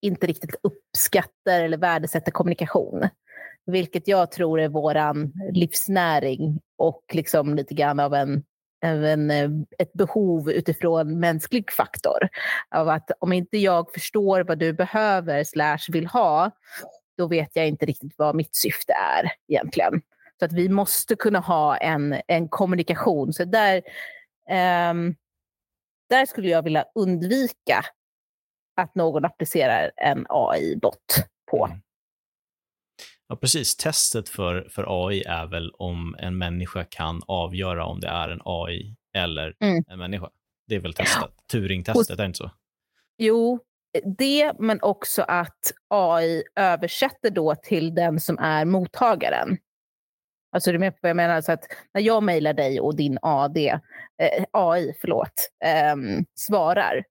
inte 0.03 0.27
riktigt 0.27 0.55
uppskattar 0.63 1.61
eller 1.61 1.79
värdesätter 1.79 2.33
kommunikation. 2.33 3.09
Vilket 3.67 4.09
jag 4.09 4.31
tror 4.31 4.61
är 4.61 4.69
vår 4.69 4.97
livsnäring 5.53 6.61
och 6.79 7.05
liksom 7.13 7.55
lite 7.55 7.75
grann 7.75 8.01
av 8.01 8.15
en 8.15 8.43
en, 8.81 9.31
eh, 9.31 9.51
ett 9.79 9.93
behov 9.93 10.51
utifrån 10.51 11.21
mänsklig 11.21 11.73
faktor. 11.73 12.29
Av 12.71 12.89
att 12.89 13.11
om 13.19 13.33
inte 13.33 13.59
jag 13.59 13.93
förstår 13.93 14.45
vad 14.45 14.59
du 14.59 14.73
behöver 14.73 15.45
slash 15.45 15.79
vill 15.89 16.07
ha, 16.07 16.51
då 17.19 17.27
vet 17.27 17.51
jag 17.53 17.69
inte 17.69 17.87
riktigt 17.87 18.15
vad 18.17 18.35
mitt 18.35 18.57
syfte 18.57 18.93
är 18.93 19.33
egentligen. 19.49 20.03
Så 20.39 20.45
att 20.45 20.53
vi 20.53 20.69
måste 20.69 21.17
kunna 21.17 21.39
ha 21.39 21.77
en, 21.77 22.21
en 22.27 22.49
kommunikation. 22.49 23.33
Så 23.33 23.45
där, 23.45 23.77
um, 24.91 25.17
där 26.09 26.27
skulle 26.27 26.49
jag 26.49 26.63
vilja 26.63 26.85
undvika 26.95 27.85
att 28.77 28.95
någon 28.95 29.25
applicerar 29.25 29.91
en 29.97 30.27
AI-bot 30.29 31.25
på. 31.51 31.65
Mm. 31.67 31.81
Ja, 33.31 33.37
precis. 33.37 33.77
Testet 33.77 34.29
för, 34.29 34.69
för 34.71 35.07
AI 35.07 35.23
är 35.23 35.47
väl 35.47 35.71
om 35.71 36.17
en 36.19 36.39
människa 36.39 36.85
kan 36.85 37.23
avgöra 37.27 37.85
om 37.85 38.01
det 38.01 38.09
är 38.09 38.29
en 38.29 38.41
AI 38.45 38.95
eller 39.15 39.57
mm. 39.61 39.85
en 39.89 39.99
människa. 39.99 40.31
Det 40.67 40.75
är 40.75 40.81
väl 40.81 40.95
testet. 40.95 41.31
Turing-testet, 41.53 42.11
är 42.11 42.17
det 42.17 42.27
inte 42.27 42.37
så? 42.37 42.51
Jo, 43.19 43.61
det, 44.19 44.53
men 44.59 44.83
också 44.83 45.23
att 45.23 45.73
AI 45.89 46.43
översätter 46.57 47.31
då 47.31 47.55
till 47.55 47.95
den 47.95 48.21
som 48.21 48.39
är 48.39 48.65
mottagaren. 48.65 49.59
Alltså, 50.53 50.73
du 50.73 50.79
med 50.79 50.93
på 50.93 50.99
vad 51.03 51.11
jag 51.11 51.17
menar? 51.17 51.41
Så 51.41 51.53
att 51.53 51.65
när 51.95 52.03
jag 52.03 52.23
mejlar 52.23 52.53
dig 52.53 52.81
och 52.81 52.97
din 52.97 53.19
AD, 53.23 53.67
eh, 53.67 54.45
AI 54.51 54.95
förlåt, 55.01 55.51
eh, 55.65 55.97
svarar, 56.35 57.05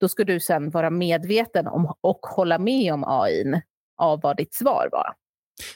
då 0.00 0.08
ska 0.08 0.24
du 0.24 0.40
sen 0.40 0.70
vara 0.70 0.90
medveten 0.90 1.66
om 1.66 1.94
och 2.00 2.20
hålla 2.26 2.58
med 2.58 2.92
om 2.92 3.04
AI 3.04 3.62
av 3.96 4.20
vad 4.20 4.36
ditt 4.36 4.54
svar 4.54 4.88
var. 4.92 5.14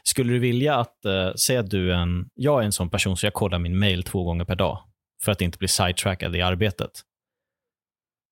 Skulle 0.03 0.33
du 0.33 0.39
vilja 0.39 0.77
att, 0.77 0.97
uh, 1.07 1.35
säg 1.35 1.57
att 1.57 1.71
du 1.71 1.93
är 1.93 1.97
en, 1.97 2.29
jag 2.35 2.61
är 2.61 2.65
en 2.65 2.73
sån 2.73 2.91
person 2.91 3.17
så 3.17 3.27
jag 3.27 3.35
kollar 3.35 3.59
min 3.59 3.79
mail 3.79 4.03
två 4.03 4.25
gånger 4.25 4.45
per 4.45 4.57
dag 4.57 4.79
för 5.25 5.33
att 5.33 5.41
inte 5.41 5.59
bli 5.59 5.69
sidetrackad 5.69 6.37
i 6.37 6.43
arbetet. 6.43 6.91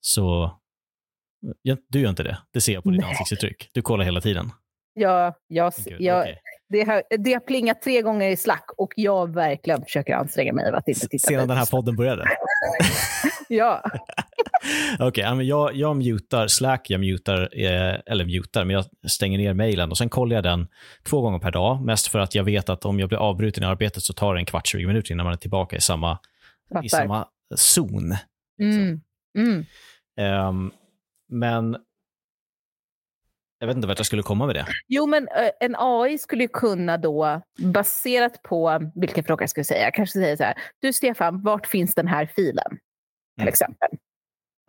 Så 0.00 0.52
du 1.88 2.00
gör 2.00 2.11
inte 2.11 2.23
det. 2.23 2.38
Det 2.52 2.61
ser 2.61 2.73
jag 2.73 2.83
på 2.83 2.90
ditt 2.90 3.05
ansiktsuttryck. 3.05 3.71
Du 3.73 3.83
kollar 3.83 4.05
hela 4.05 4.21
tiden. 4.21 4.50
Ja, 4.95 5.35
jag, 5.47 5.73
jag, 5.99 6.21
okay. 6.21 6.37
det, 6.69 6.83
har, 6.83 7.02
det 7.19 7.33
har 7.33 7.40
plingat 7.40 7.83
tre 7.83 8.02
gånger 8.02 8.28
i 8.28 8.37
Slack 8.37 8.64
och 8.76 8.93
jag 8.97 9.35
verkligen 9.35 9.83
försöker 9.83 10.14
anstränga 10.14 10.52
mig 10.52 10.73
att 10.73 10.88
inte 10.88 11.09
titta 11.09 11.28
Sedan 11.28 11.49
den 11.49 11.57
här 11.57 11.67
podden 11.67 11.97
började? 11.97 12.25
ja. 13.49 13.83
Okej, 14.99 15.33
okay, 15.33 15.45
jag, 15.45 15.75
jag 15.75 15.97
mutar 15.97 16.47
Slack, 16.47 16.91
jag 16.91 17.01
mutar, 17.01 17.49
eh, 17.53 18.01
eller 18.07 18.25
mutar, 18.25 18.65
men 18.65 18.75
jag 18.75 18.85
stänger 19.11 19.39
ner 19.39 19.55
mejlen 19.55 19.91
och 19.91 19.99
sen 19.99 20.09
kollar 20.09 20.37
jag 20.37 20.45
den 20.45 20.69
två 21.03 21.21
gånger 21.21 21.39
per 21.39 21.51
dag. 21.51 21.85
Mest 21.85 22.09
för 22.09 22.19
att 22.19 22.35
jag 22.35 22.45
vet 22.45 22.69
att 22.69 22.85
om 22.85 23.01
jag 23.01 23.09
blir 23.09 23.19
avbruten 23.19 23.63
i 23.63 23.67
arbetet 23.67 24.03
så 24.03 24.13
tar 24.13 24.35
det 24.35 24.41
en 24.41 24.47
kvart, 24.47 24.67
20 24.67 24.87
minuter 24.87 25.13
innan 25.13 25.25
man 25.25 25.33
är 25.33 25.37
tillbaka 25.37 25.77
i 25.77 25.81
samma, 25.81 26.19
i 26.83 26.89
samma 26.89 27.29
zon. 27.55 28.17
Mm. 28.61 29.01
Mm. 29.39 29.65
Um, 30.49 30.73
men 31.29 31.77
jag 33.59 33.67
vet 33.67 33.77
inte 33.77 33.89
vart 33.89 33.99
jag 33.99 34.07
skulle 34.07 34.23
komma 34.23 34.47
med 34.47 34.55
det. 34.55 34.67
Jo, 34.89 35.07
men 35.07 35.29
en 35.61 35.75
AI 35.79 36.19
skulle 36.19 36.49
kunna 36.49 36.97
då, 36.97 37.43
baserat 37.59 38.43
på 38.43 38.91
vilken 38.95 39.25
fråga 39.25 39.43
jag 39.43 39.51
skulle 39.51 39.65
säga, 39.65 39.91
kanske 39.91 40.19
säga 40.19 40.37
så 40.37 40.45
här. 40.45 40.55
Du 40.81 40.93
Stefan, 40.93 41.43
vart 41.43 41.67
finns 41.67 41.95
den 41.95 42.09
här 42.09 42.27
filen? 42.27 42.69
Till 43.37 43.43
mm. 43.43 43.49
exempel 43.49 43.89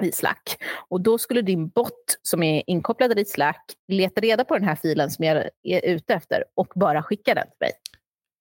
i 0.03 0.11
Slack. 0.11 0.57
Och 0.89 1.01
då 1.01 1.17
skulle 1.17 1.41
din 1.41 1.69
bot 1.69 1.93
som 2.21 2.43
är 2.43 2.63
inkopplad 2.67 3.19
i 3.19 3.25
Slack 3.25 3.65
leta 3.87 4.21
reda 4.21 4.43
på 4.43 4.57
den 4.57 4.67
här 4.67 4.75
filen 4.75 5.11
som 5.11 5.25
jag 5.25 5.37
är 5.63 5.85
ute 5.85 6.13
efter 6.13 6.43
och 6.55 6.67
bara 6.75 7.03
skicka 7.03 7.33
den 7.33 7.43
till 7.43 7.57
mig. 7.59 7.71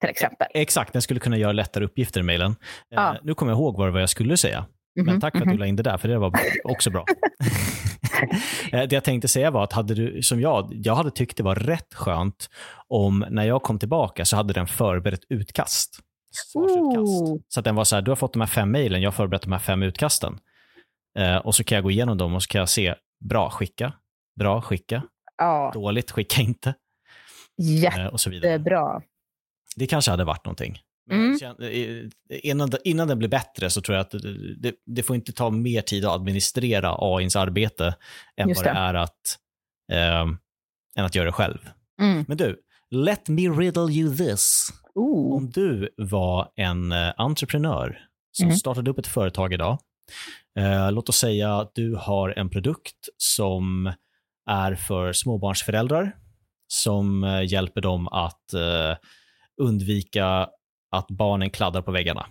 Till 0.00 0.11
exempel. 0.11 0.47
Exakt, 0.55 0.93
den 0.93 1.03
skulle 1.03 1.21
kunna 1.21 1.37
göra 1.37 1.53
lättare 1.53 1.85
uppgifter 1.85 2.21
i 2.21 2.23
mejlen. 2.23 2.57
Ja. 2.88 3.11
Uh, 3.11 3.19
nu 3.23 3.35
kommer 3.35 3.53
jag 3.53 3.59
ihåg 3.59 3.77
vad, 3.77 4.03
jag 4.03 4.11
skulle 4.11 4.37
säga. 4.37 4.67
Men 5.05 5.21
tack 5.21 5.37
för 5.37 5.43
att 5.43 5.53
du 5.53 5.59
la 5.59 5.67
in 5.67 5.77
det 5.77 5.83
där, 5.83 5.97
för 5.99 6.09
det 6.09 6.19
var 6.19 6.33
också 6.65 6.91
bra. 6.91 7.05
Eh, 8.73 8.83
det 8.88 8.93
jag 8.93 9.05
tänkte 9.05 9.29
säga 9.29 9.50
var 9.50 9.65
att 9.65 9.73
hade 9.73 9.95
du, 9.95 10.23
som 10.23 10.41
jag, 10.41 10.73
jag 10.73 10.95
hade 10.95 11.11
tyckt 11.11 11.37
det 11.37 11.43
var 11.43 11.55
rätt 11.55 11.95
skönt 11.95 12.50
om 12.88 13.25
när 13.31 13.45
jag 13.45 13.62
kom 13.62 13.79
tillbaka 13.79 14.25
så 14.25 14.37
hade 14.37 14.53
den 14.53 14.67
förberett 14.67 15.25
utkast. 15.29 15.99
Svarsutkast. 16.31 17.23
Ooh. 17.23 17.41
Så 17.49 17.61
att 17.61 17.65
den 17.65 17.75
var 17.75 17.85
så 17.85 17.95
här, 17.95 18.03
du 18.03 18.11
har 18.11 18.17
fått 18.17 18.33
de 18.33 18.41
här 18.41 18.47
fem 18.47 18.71
mejlen, 18.71 19.03
jag 19.03 19.07
har 19.11 19.12
förberett 19.12 19.43
de 19.43 19.53
här 19.53 19.59
fem 19.59 19.83
utkasten. 19.83 20.38
Eh, 21.19 21.37
och 21.37 21.55
så 21.55 21.65
kan 21.65 21.77
jag 21.77 21.83
gå 21.83 21.91
igenom 21.91 22.19
dem 22.19 22.35
och 22.35 22.43
så 22.43 22.47
kan 22.49 22.59
jag 22.59 22.69
se, 22.69 22.95
bra, 23.25 23.51
skicka, 23.51 23.93
bra, 24.39 24.63
skicka, 24.63 25.03
Ja, 25.39 25.71
dåligt, 25.75 26.11
skicka 26.11 26.43
inte. 26.43 26.75
Eh, 27.99 28.07
och 28.07 28.21
så 28.21 28.31
vidare. 28.31 28.51
jättebra. 28.53 29.03
Det 29.77 29.87
kanske 29.87 30.11
hade 30.11 30.25
varit 30.25 30.45
någonting. 30.45 30.79
Mm. 31.11 31.39
innan, 32.29 32.71
det- 32.71 32.89
innan 32.89 33.09
den 33.09 33.19
blir 33.19 33.29
bättre 33.29 33.71
så 33.71 33.81
tror 33.81 33.97
jag 33.97 34.01
att 34.05 34.11
det, 34.59 34.75
det, 34.87 35.03
får 35.03 35.17
inte 35.17 35.33
ta 35.33 35.51
mer 35.51 35.81
tid 35.83 36.05
att 36.05 36.13
administrera 36.13 36.97
AIns 37.01 37.37
arbete 37.37 37.95
än 38.37 38.49
Just 38.49 38.59
vad 38.65 38.75
det 38.75 38.81
det. 38.81 38.87
är 38.87 38.95
att, 38.95 39.39
eh, 39.93 40.21
än 40.97 41.05
att 41.05 41.15
göra 41.15 41.25
det 41.27 41.33
själv. 41.33 41.59
Mm. 42.01 42.25
Men 42.29 42.37
du, 42.37 42.61
let 42.91 43.29
me 43.29 43.43
riddle 43.49 43.93
you 43.93 44.17
this. 44.17 44.69
Ooh. 44.95 45.37
Om 45.37 45.51
du 45.51 45.95
var 45.97 46.49
en 46.57 46.93
eh, 46.93 47.13
entreprenör 47.17 48.01
som 48.33 48.45
Mm. 48.47 48.57
startade 48.57 48.91
upp 48.91 48.99
ett 48.99 49.07
företag 49.07 49.53
idag, 49.53 49.79
eh, 50.59 50.93
låt 50.93 51.09
oss 51.09 51.17
säga 51.17 51.57
att 51.57 51.75
du 51.75 51.95
har 51.95 52.38
en 52.38 52.50
produkt 52.50 53.09
som 53.17 53.93
är 54.50 54.75
för 54.75 55.12
småbarnsföräldrar, 55.12 56.17
som 56.69 57.25
eh, 57.25 57.43
hjälper 57.43 57.81
dem 57.81 58.09
att 58.09 58.53
eh, 58.53 58.97
undvika 59.62 60.49
att 60.91 61.07
barnen 61.09 61.50
kladdar 61.50 61.83
på 61.83 61.91
väggarna. 61.91 62.27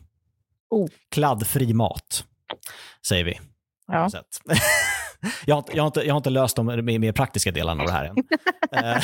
Oh. 0.69 0.89
Kladdfri 1.11 1.73
mat, 1.73 2.25
säger 3.07 3.23
vi. 3.23 3.39
Ja. 3.87 4.09
jag, 5.45 5.55
har 5.55 5.59
inte, 5.59 5.77
jag, 5.77 5.83
har 5.83 5.87
inte, 5.87 6.01
jag 6.01 6.13
har 6.13 6.17
inte 6.17 6.29
löst 6.29 6.55
de 6.55 6.85
mer, 6.85 7.11
praktiska 7.11 7.51
delarna 7.51 7.83
av 7.83 7.87
det 7.87 7.93
här 7.93 8.05
än. 8.05 8.15
Eh, 8.71 9.03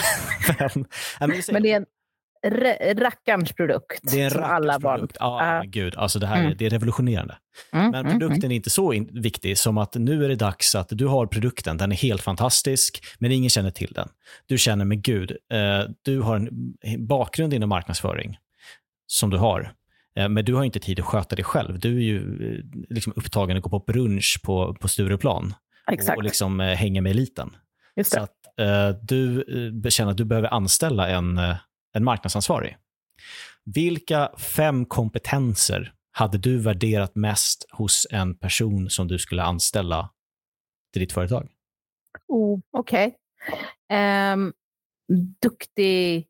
men, 0.60 0.86
ja, 1.20 1.44
men 1.52 1.64
det 1.64 1.72
är 1.72 1.76
en 1.76 1.86
rackarns 2.96 3.54
produkt 3.54 4.00
det 4.12 4.22
är 4.22 4.26
en 4.26 4.32
som 4.32 4.44
alla 4.44 4.80
barn. 4.80 5.08
Ja, 5.20 5.60
men 5.62 5.72
gud, 5.72 5.96
alltså 5.96 6.20
det 6.20 6.28
här 6.28 6.36
är- 6.38 6.44
Mm. 6.46 6.56
det 6.58 6.66
är 6.66 6.70
revolutionerande. 6.70 7.38
Mm, 7.72 7.92
Men 7.92 8.06
mm, 8.06 8.20
produkten 8.20 8.52
är 8.52 8.56
inte 8.56 8.70
så 8.70 9.06
viktig 9.12 9.58
som 9.58 9.78
att 9.78 9.96
nu 9.96 10.26
är 10.26 10.30
det 10.30 10.36
dags 10.36 10.76
att 10.76 10.88
du 10.92 11.06
har 11.06 11.26
produkten, 11.28 11.78
den 11.78 11.92
är 11.92 11.96
helt 11.96 12.22
fantastisk, 12.22 13.04
men 13.20 13.32
ingen 13.32 13.50
känner 13.50 13.72
till 13.72 13.92
den. 13.96 14.10
Du 14.48 14.58
känner, 14.58 14.86
med 14.86 15.02
gud, 15.04 15.32
eh, 15.32 15.82
du 16.02 16.22
har 16.22 16.36
en 16.36 17.08
bakgrund 17.08 17.54
inom 17.54 17.70
marknadsföring 17.70 18.38
som 19.08 19.30
du 19.30 19.38
har, 19.38 19.74
eh, 20.16 20.30
men 20.30 20.46
du 20.46 20.54
har 20.54 20.64
inte 20.64 20.80
tid 20.80 21.00
att 21.00 21.06
sköta 21.06 21.36
det 21.36 21.44
själv. 21.44 21.80
Du 21.80 21.98
är 21.98 22.02
ju 22.02 22.18
eh, 22.20 22.80
liksom 22.90 23.14
upptagen 23.16 23.58
att 23.58 23.64
gå 23.64 23.70
på 23.70 23.80
brunch 23.92 24.40
på, 24.44 24.74
på 24.74 24.88
Stureplan 24.88 25.44
mm. 25.44 25.54
och, 25.88 25.94
Exakt, 25.94 26.18
och 26.18 26.24
liksom 26.24 26.60
eh, 26.60 26.76
hänga 26.76 27.02
med 27.02 27.10
eliten. 27.10 27.56
just 27.96 28.12
Så 28.12 28.18
det. 28.18 28.24
att 28.24 28.94
eh, 28.96 29.02
du 29.02 29.46
känner 29.90 30.12
att 30.12 30.18
du 30.18 30.26
behöver 30.26 30.54
anställa 30.54 31.08
en, 31.10 31.38
en 31.94 32.04
marknadsansvarig. 32.04 32.78
Vilka 33.66 34.32
fem 34.38 34.86
kompetenser 34.86 35.94
hade 36.12 36.38
du 36.38 36.58
värderat 36.58 37.16
mest 37.16 37.66
hos 37.72 38.08
en 38.12 38.38
person 38.38 38.90
som 38.90 39.08
du 39.08 39.20
skulle 39.20 39.44
anställa 39.44 40.10
till 40.94 41.00
ditt 41.00 41.14
företag? 41.14 41.50
Oh, 42.28 42.60
Okej. 42.72 43.18
Ehm, 43.90 44.54
duktig 45.42 46.28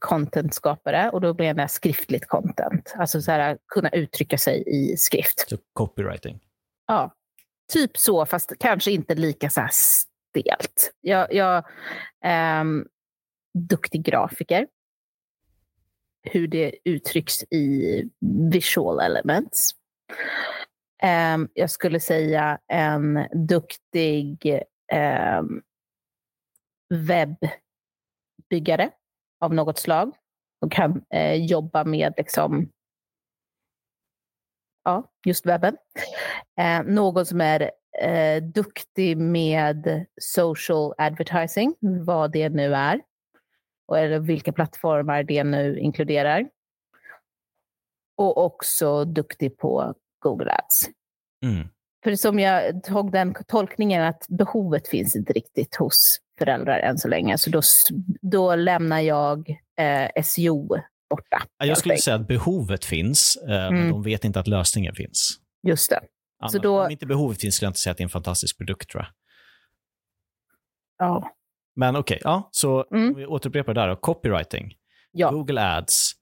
content-skapare 0.00 1.10
och 1.10 1.20
då 1.20 1.34
menar 1.34 1.62
jag 1.62 1.70
skriftligt 1.70 2.28
content. 2.28 2.94
Alltså 2.98 3.22
så 3.22 3.30
här, 3.30 3.58
kunna 3.74 3.90
uttrycka 3.90 4.38
sig 4.38 4.64
i 4.66 4.96
skrift. 4.96 5.48
Så 5.48 5.56
copywriting. 5.72 6.40
Ja, 6.86 7.14
typ 7.72 7.96
så, 7.96 8.26
fast 8.26 8.52
kanske 8.60 8.90
inte 8.90 9.14
lika 9.14 9.50
så 9.50 9.60
här 9.60 9.70
stelt. 9.72 10.92
Jag, 11.00 11.34
jag, 11.34 11.64
ehm, 12.24 12.86
duktig 13.58 14.04
grafiker. 14.04 14.66
Hur 16.30 16.48
det 16.48 16.74
uttrycks 16.84 17.42
i 17.42 18.02
visual 18.52 19.00
elements. 19.00 19.70
Um, 21.34 21.48
jag 21.54 21.70
skulle 21.70 22.00
säga 22.00 22.58
en 22.72 23.26
duktig 23.48 24.62
um, 25.40 25.62
webbyggare 26.94 28.90
av 29.40 29.54
något 29.54 29.78
slag. 29.78 30.16
Och 30.60 30.72
kan 30.72 31.04
uh, 31.14 31.34
jobba 31.34 31.84
med 31.84 32.14
liksom, 32.16 32.72
ja, 34.84 35.12
just 35.26 35.46
webben. 35.46 35.76
Uh, 36.60 36.82
någon 36.94 37.26
som 37.26 37.40
är 37.40 37.70
uh, 38.04 38.42
duktig 38.42 39.16
med 39.16 40.06
social 40.20 40.94
advertising, 40.98 41.74
vad 41.80 42.32
det 42.32 42.48
nu 42.48 42.74
är. 42.74 43.00
Och, 43.88 43.98
eller 43.98 44.18
vilka 44.18 44.52
plattformar 44.52 45.22
det 45.22 45.44
nu 45.44 45.78
inkluderar. 45.78 46.48
Och 48.16 48.44
också 48.44 49.04
duktig 49.04 49.58
på 49.58 49.94
Google 50.18 50.52
Ads. 50.52 50.88
Mm. 51.44 51.68
För 52.04 52.14
som 52.16 52.38
jag 52.38 52.82
tog 52.84 53.12
den 53.12 53.34
tolkningen 53.48 54.02
att 54.02 54.26
behovet 54.28 54.88
finns 54.88 55.16
inte 55.16 55.32
riktigt 55.32 55.76
hos 55.76 56.18
föräldrar 56.38 56.78
än 56.78 56.98
så 56.98 57.08
länge. 57.08 57.38
Så 57.38 57.50
då, 57.50 57.60
då 58.22 58.54
lämnar 58.56 59.00
jag 59.00 59.50
eh, 59.78 60.22
SEO 60.24 60.68
borta. 61.10 61.42
Jag 61.58 61.78
skulle 61.78 61.96
säga 61.96 62.16
att 62.16 62.28
behovet 62.28 62.84
finns, 62.84 63.36
eh, 63.36 63.48
men 63.48 63.76
Mm. 63.76 63.90
de 63.90 64.02
vet 64.02 64.24
inte 64.24 64.40
att 64.40 64.46
lösningen 64.48 64.94
finns. 64.94 65.30
Just 65.66 65.90
det. 65.90 66.00
Annars, 66.40 66.52
Så 66.52 66.58
då- 66.58 66.84
Om 66.84 66.90
inte 66.90 67.06
behovet 67.06 67.40
finns 67.40 67.54
skulle 67.54 67.66
jag 67.66 67.70
inte 67.70 67.80
säga 67.80 67.90
att 67.90 67.96
det 67.96 68.02
är 68.02 68.06
en 68.06 68.10
fantastisk 68.10 68.58
produkt 68.58 68.90
tror 68.90 69.02
jag. 69.02 69.08
Ja. 70.98 71.35
Men 71.76 71.96
okej, 71.96 72.20
ja, 72.24 72.48
så 72.52 72.86
Mm. 72.92 73.14
vi 73.14 73.26
återupprepar 73.26 73.74
det 73.74 73.80
där 73.80 73.88
då. 73.88 73.96
Copywriting, 73.96 74.74
ja. 75.12 75.30
Google 75.30 75.76
Ads, 75.76 76.12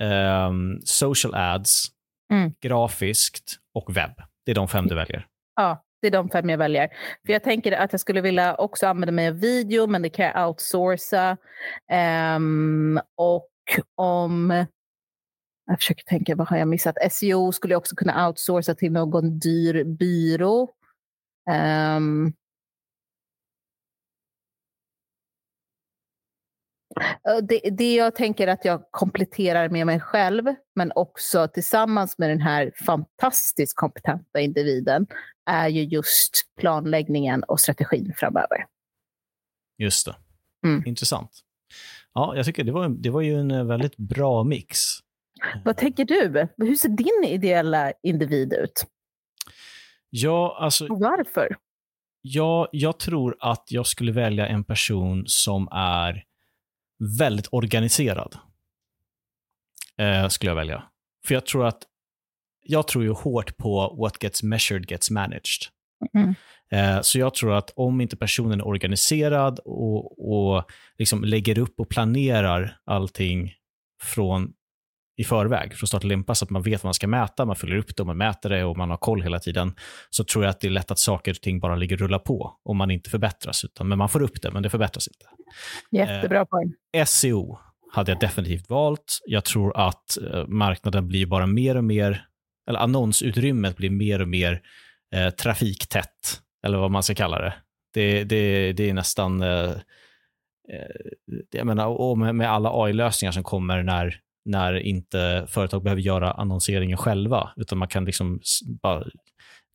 ehm, 0.00 0.80
social 0.84 1.34
ads, 1.34 1.86
Mm. 2.32 2.52
grafiskt 2.60 3.56
och 3.74 3.96
webb. 3.96 4.14
Det 4.46 4.50
är 4.50 4.54
de 4.54 4.68
fem 4.68 4.86
du 4.86 4.94
väljer. 4.94 5.26
Ja, 5.56 5.84
det 6.02 6.06
är 6.06 6.10
de 6.10 6.28
fem 6.30 6.48
jag 6.50 6.58
väljer. 6.58 6.88
För 7.26 7.32
jag 7.32 7.42
tänker 7.42 7.72
att 7.72 7.92
jag 7.92 8.00
skulle 8.00 8.20
vilja 8.20 8.54
också 8.54 8.86
använda 8.86 9.12
mig 9.12 9.28
av 9.28 9.34
video, 9.34 9.86
men 9.86 10.02
det 10.02 10.10
kan 10.10 10.24
jag 10.26 10.48
outsourca. 10.48 11.36
Ehm, 11.90 13.00
och 13.16 13.48
om... 13.96 14.66
Jag 15.66 15.78
försöker 15.78 16.04
tänka, 16.04 16.36
vad 16.36 16.48
har 16.48 16.56
jag 16.56 16.68
missat? 16.68 16.96
SEO 17.10 17.52
skulle 17.52 17.74
jag 17.74 17.78
också 17.78 17.96
kunna 17.96 18.28
outsourca 18.28 18.74
till 18.74 18.92
någon 18.92 19.38
dyr 19.38 19.84
byrå. 19.84 20.68
Ehm, 21.50 22.32
det, 27.42 27.60
det 27.70 27.94
jag 27.94 28.14
tänker 28.14 28.48
att 28.48 28.64
jag 28.64 28.82
kompletterar 28.90 29.68
med 29.68 29.86
mig 29.86 30.00
själv, 30.00 30.44
men 30.74 30.92
också 30.94 31.48
tillsammans 31.48 32.18
med 32.18 32.30
den 32.30 32.40
här 32.40 32.72
fantastiskt 32.86 33.76
kompetenta 33.76 34.40
individen, 34.40 35.06
är 35.50 35.68
ju 35.68 35.82
just 35.82 36.30
planläggningen 36.60 37.42
och 37.42 37.60
strategin 37.60 38.12
framöver. 38.16 38.66
Just 39.78 40.06
det. 40.06 40.16
Mm. 40.66 40.82
Intressant. 40.86 41.30
Ja, 42.14 42.36
jag 42.36 42.46
tycker 42.46 42.64
det 42.64 42.72
var, 42.72 42.88
det 42.88 43.10
var 43.10 43.20
ju 43.20 43.40
en 43.40 43.50
eh, 43.50 43.64
väldigt 43.64 43.96
bra 43.96 44.44
mix. 44.44 44.78
Vad 45.64 45.76
tänker 45.76 46.04
du? 46.04 46.48
Hur 46.56 46.76
ser 46.76 46.88
din 46.88 47.30
ideella 47.32 47.92
individ 48.02 48.52
ut? 48.52 48.86
Ja, 50.10 50.56
alltså, 50.60 50.86
Och 50.88 51.00
varför? 51.00 51.56
jag, 52.22 52.68
jag 52.72 52.98
tror 52.98 53.36
att 53.40 53.64
jag 53.68 53.86
skulle 53.86 54.12
välja 54.12 54.46
en 54.46 54.64
person 54.64 55.24
som 55.26 55.68
är 55.72 56.24
väldigt 57.18 57.48
organiserad. 57.50 58.36
Eh, 59.98 60.28
skulle 60.28 60.50
jag 60.50 60.56
välja. 60.56 60.82
För 61.26 61.34
jag 61.34 61.46
tror 61.46 61.66
att 61.66 61.82
jag 62.64 62.88
tror 62.88 63.04
ju 63.04 63.10
hårt 63.10 63.56
på 63.56 63.96
what 63.98 64.22
gets 64.22 64.42
measured 64.42 64.90
gets 64.90 65.10
managed. 65.10 65.62
Mm. 66.14 66.34
Eh, 66.70 67.00
Så 67.02 67.18
jag 67.18 67.34
tror 67.34 67.52
att 67.54 67.70
om 67.76 68.00
inte 68.00 68.16
personen 68.16 68.60
är 68.60 68.66
organiserad 68.66 69.58
och, 69.58 70.32
och 70.32 70.70
liksom 70.98 71.24
lägger 71.24 71.58
upp 71.58 71.80
och 71.80 71.88
planerar 71.88 72.78
allting 72.84 73.54
från 74.02 74.52
i 75.16 75.24
förväg, 75.24 75.74
från 75.74 75.86
start 75.86 76.00
till 76.00 76.08
limpa, 76.08 76.34
så 76.34 76.44
att 76.44 76.50
man 76.50 76.62
vet 76.62 76.82
vad 76.82 76.88
man 76.88 76.94
ska 76.94 77.06
mäta, 77.06 77.44
man 77.44 77.56
följer 77.56 77.76
upp 77.76 77.96
det 77.96 78.02
och 78.02 78.06
man 78.06 78.16
mäter 78.16 78.50
det 78.50 78.64
och 78.64 78.76
man 78.76 78.90
har 78.90 78.96
koll 78.96 79.22
hela 79.22 79.38
tiden, 79.38 79.74
så 80.10 80.24
tror 80.24 80.44
jag 80.44 80.50
att 80.50 80.60
det 80.60 80.66
är 80.66 80.70
lätt 80.70 80.90
att 80.90 80.98
saker 80.98 81.30
och 81.30 81.40
ting 81.40 81.60
bara 81.60 81.76
ligger 81.76 81.96
och 81.96 82.00
rullar 82.00 82.18
på 82.18 82.52
om 82.62 82.76
man 82.76 82.90
inte 82.90 83.10
förbättras. 83.10 83.64
Utan, 83.64 83.88
men 83.88 83.98
man 83.98 84.08
får 84.08 84.22
upp 84.22 84.42
det, 84.42 84.50
men 84.50 84.62
det 84.62 84.70
förbättras 84.70 85.08
inte. 85.08 85.26
Jättebra 85.90 86.46
poäng. 86.46 86.72
SEO 87.06 87.58
hade 87.92 88.10
jag 88.10 88.20
definitivt 88.20 88.70
valt. 88.70 89.18
Jag 89.26 89.44
tror 89.44 89.76
att 89.76 90.18
eh, 90.32 90.46
marknaden 90.46 91.08
bblir 91.08 91.26
bara 91.26 91.46
mer 91.46 91.76
och 91.76 91.84
mer, 91.84 92.26
eller 92.68 92.78
annonsutrymmet 92.78 93.76
blir 93.76 93.90
mer 93.90 94.22
och 94.22 94.28
mer 94.28 94.60
eh, 95.14 95.30
trafiktätt, 95.30 96.40
eller 96.66 96.78
vad 96.78 96.90
man 96.90 97.02
ska 97.02 97.14
kalla 97.14 97.40
det. 97.40 97.54
Det, 97.94 98.24
det, 98.24 98.72
det 98.72 98.90
är 98.90 98.94
nästan, 98.94 99.42
eh, 99.42 99.70
eh, 100.72 101.10
jag 101.50 101.66
menar, 101.66 101.86
och 101.86 102.18
med 102.18 102.50
alla 102.50 102.70
AI-lösningar 102.84 103.32
som 103.32 103.42
kommer 103.42 103.82
när, 103.82 104.21
när 104.44 104.74
inte 104.74 105.46
företag 105.48 105.82
behöver 105.82 106.02
göra 106.02 106.30
annonseringen 106.32 106.96
själva, 106.96 107.50
utan 107.56 107.78
man 107.78 107.88
kan 107.88 108.04
liksom 108.04 108.40
bara 108.82 109.04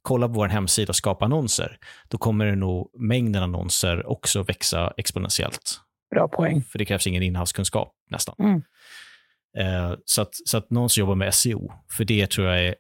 kolla 0.02 0.28
på 0.28 0.34
vår 0.34 0.48
hemsida 0.48 0.90
och 0.92 0.96
skapa 0.96 1.26
annonser, 1.26 1.78
då 2.08 2.18
kommer 2.18 2.46
det 2.46 2.56
nog 2.56 2.92
mängden 3.00 3.44
annonser 3.44 4.06
också 4.08 4.44
växa 4.44 4.94
exponentiellt. 4.98 5.80
Bra 6.12 6.28
poäng. 6.28 6.64
För 6.64 6.80
det 6.80 6.86
krävs 6.86 7.08
ingen 7.08 7.24
inhavskunskap 7.24 7.94
nästan. 8.10 8.36
Mm. 8.40 8.62
Eh, 9.58 9.96
så, 10.06 10.22
att, 10.22 10.36
så 10.46 10.58
att 10.58 10.70
någon 10.70 10.90
som 10.90 11.02
jobbar 11.02 11.16
med 11.16 11.34
SEO, 11.34 11.72
för 11.98 12.06
det 12.06 12.32
tror 12.32 12.48
jag 12.48 12.60
är, 12.66 12.76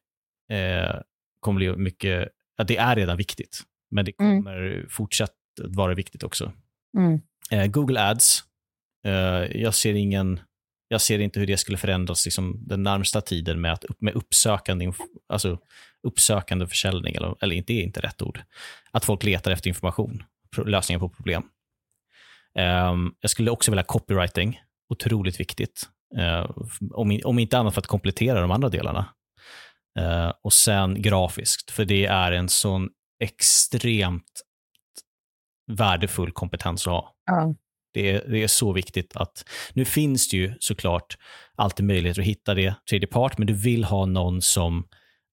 eh, 0.52 0.96
kommer 1.40 1.58
bli 1.58 1.76
mycket, 1.76 2.30
ja, 2.58 2.64
det 2.64 2.78
är 2.78 2.96
redan 2.96 3.18
viktigt, 3.18 3.60
men 3.92 4.06
det 4.06 4.12
Mm. 4.20 4.44
kommer 4.44 4.86
fortsätta 4.90 5.34
vara 5.58 5.94
viktigt 5.94 6.24
också. 6.24 6.52
Mm. 6.98 7.22
Eh, 7.52 7.66
Google 7.68 8.10
Ads, 8.10 8.44
eh, 9.06 9.62
jag 9.62 9.74
ser 9.74 9.94
ingen 9.94 10.40
jag 10.88 11.02
ser 11.02 11.20
inte 11.20 11.40
hur 11.40 11.48
det 11.48 11.58
skulle 11.58 11.78
förändras 11.78 12.26
liksom, 12.26 12.68
den 12.68 12.84
närmsta 12.84 13.22
tiden 13.22 13.62
med, 13.62 13.74
att, 13.74 13.86
med 14.00 14.14
uppsökande, 14.14 14.92
alltså, 15.30 15.60
uppsökande 16.08 16.68
försäljning, 16.68 17.16
eller, 17.16 17.36
eller 17.42 17.56
inte, 17.56 17.74
det 17.74 17.80
är 17.80 17.84
inte 17.84 18.02
rätt 18.02 18.22
ord. 18.22 18.40
Att 18.92 19.06
folk 19.06 19.24
letar 19.24 19.52
efter 19.52 19.68
information, 19.68 20.24
lösningar 20.66 21.00
på 21.00 21.10
problem. 21.10 21.44
Um, 22.60 23.16
jag 23.22 23.32
skulle 23.32 23.52
också 23.52 23.72
vilja 23.72 23.82
ha 23.82 23.88
copywriting, 23.88 24.62
otroligt 24.90 25.40
viktigt. 25.40 25.90
Uh, 26.18 26.52
om, 26.92 27.20
om 27.24 27.40
inte 27.40 27.58
annat 27.58 27.74
för 27.74 27.82
att 27.82 27.88
komplettera 27.88 28.42
de 28.42 28.52
andra 28.52 28.70
delarna. 28.70 29.06
Uh, 30.00 30.34
och 30.42 30.54
sen 30.54 31.02
grafiskt, 31.02 31.72
för 31.72 31.86
det 31.86 32.06
är 32.06 32.32
en 32.32 32.50
sån 32.50 32.90
extremt 33.24 34.42
värdefull 35.72 36.32
kompetens 36.32 36.88
att 36.88 36.94
ha. 36.94 37.16
Ja. 37.26 37.56
Det 37.94 38.12
är, 38.12 38.30
det 38.30 38.44
är 38.44 38.48
så 38.48 38.74
viktigt 38.74 39.16
att, 39.16 39.44
nu 39.74 39.86
finns 39.86 40.30
det 40.30 40.38
ju 40.38 40.54
såklart 40.60 41.18
alltid 41.56 41.86
möjligheter 41.86 42.22
att 42.22 42.28
hitta 42.28 42.54
det 42.54 42.74
tredje 42.90 43.08
part, 43.08 43.38
men 43.38 43.48
du 43.48 43.54
vill 43.54 43.84
ha 43.84 44.06
någon 44.06 44.42
som 44.42 44.88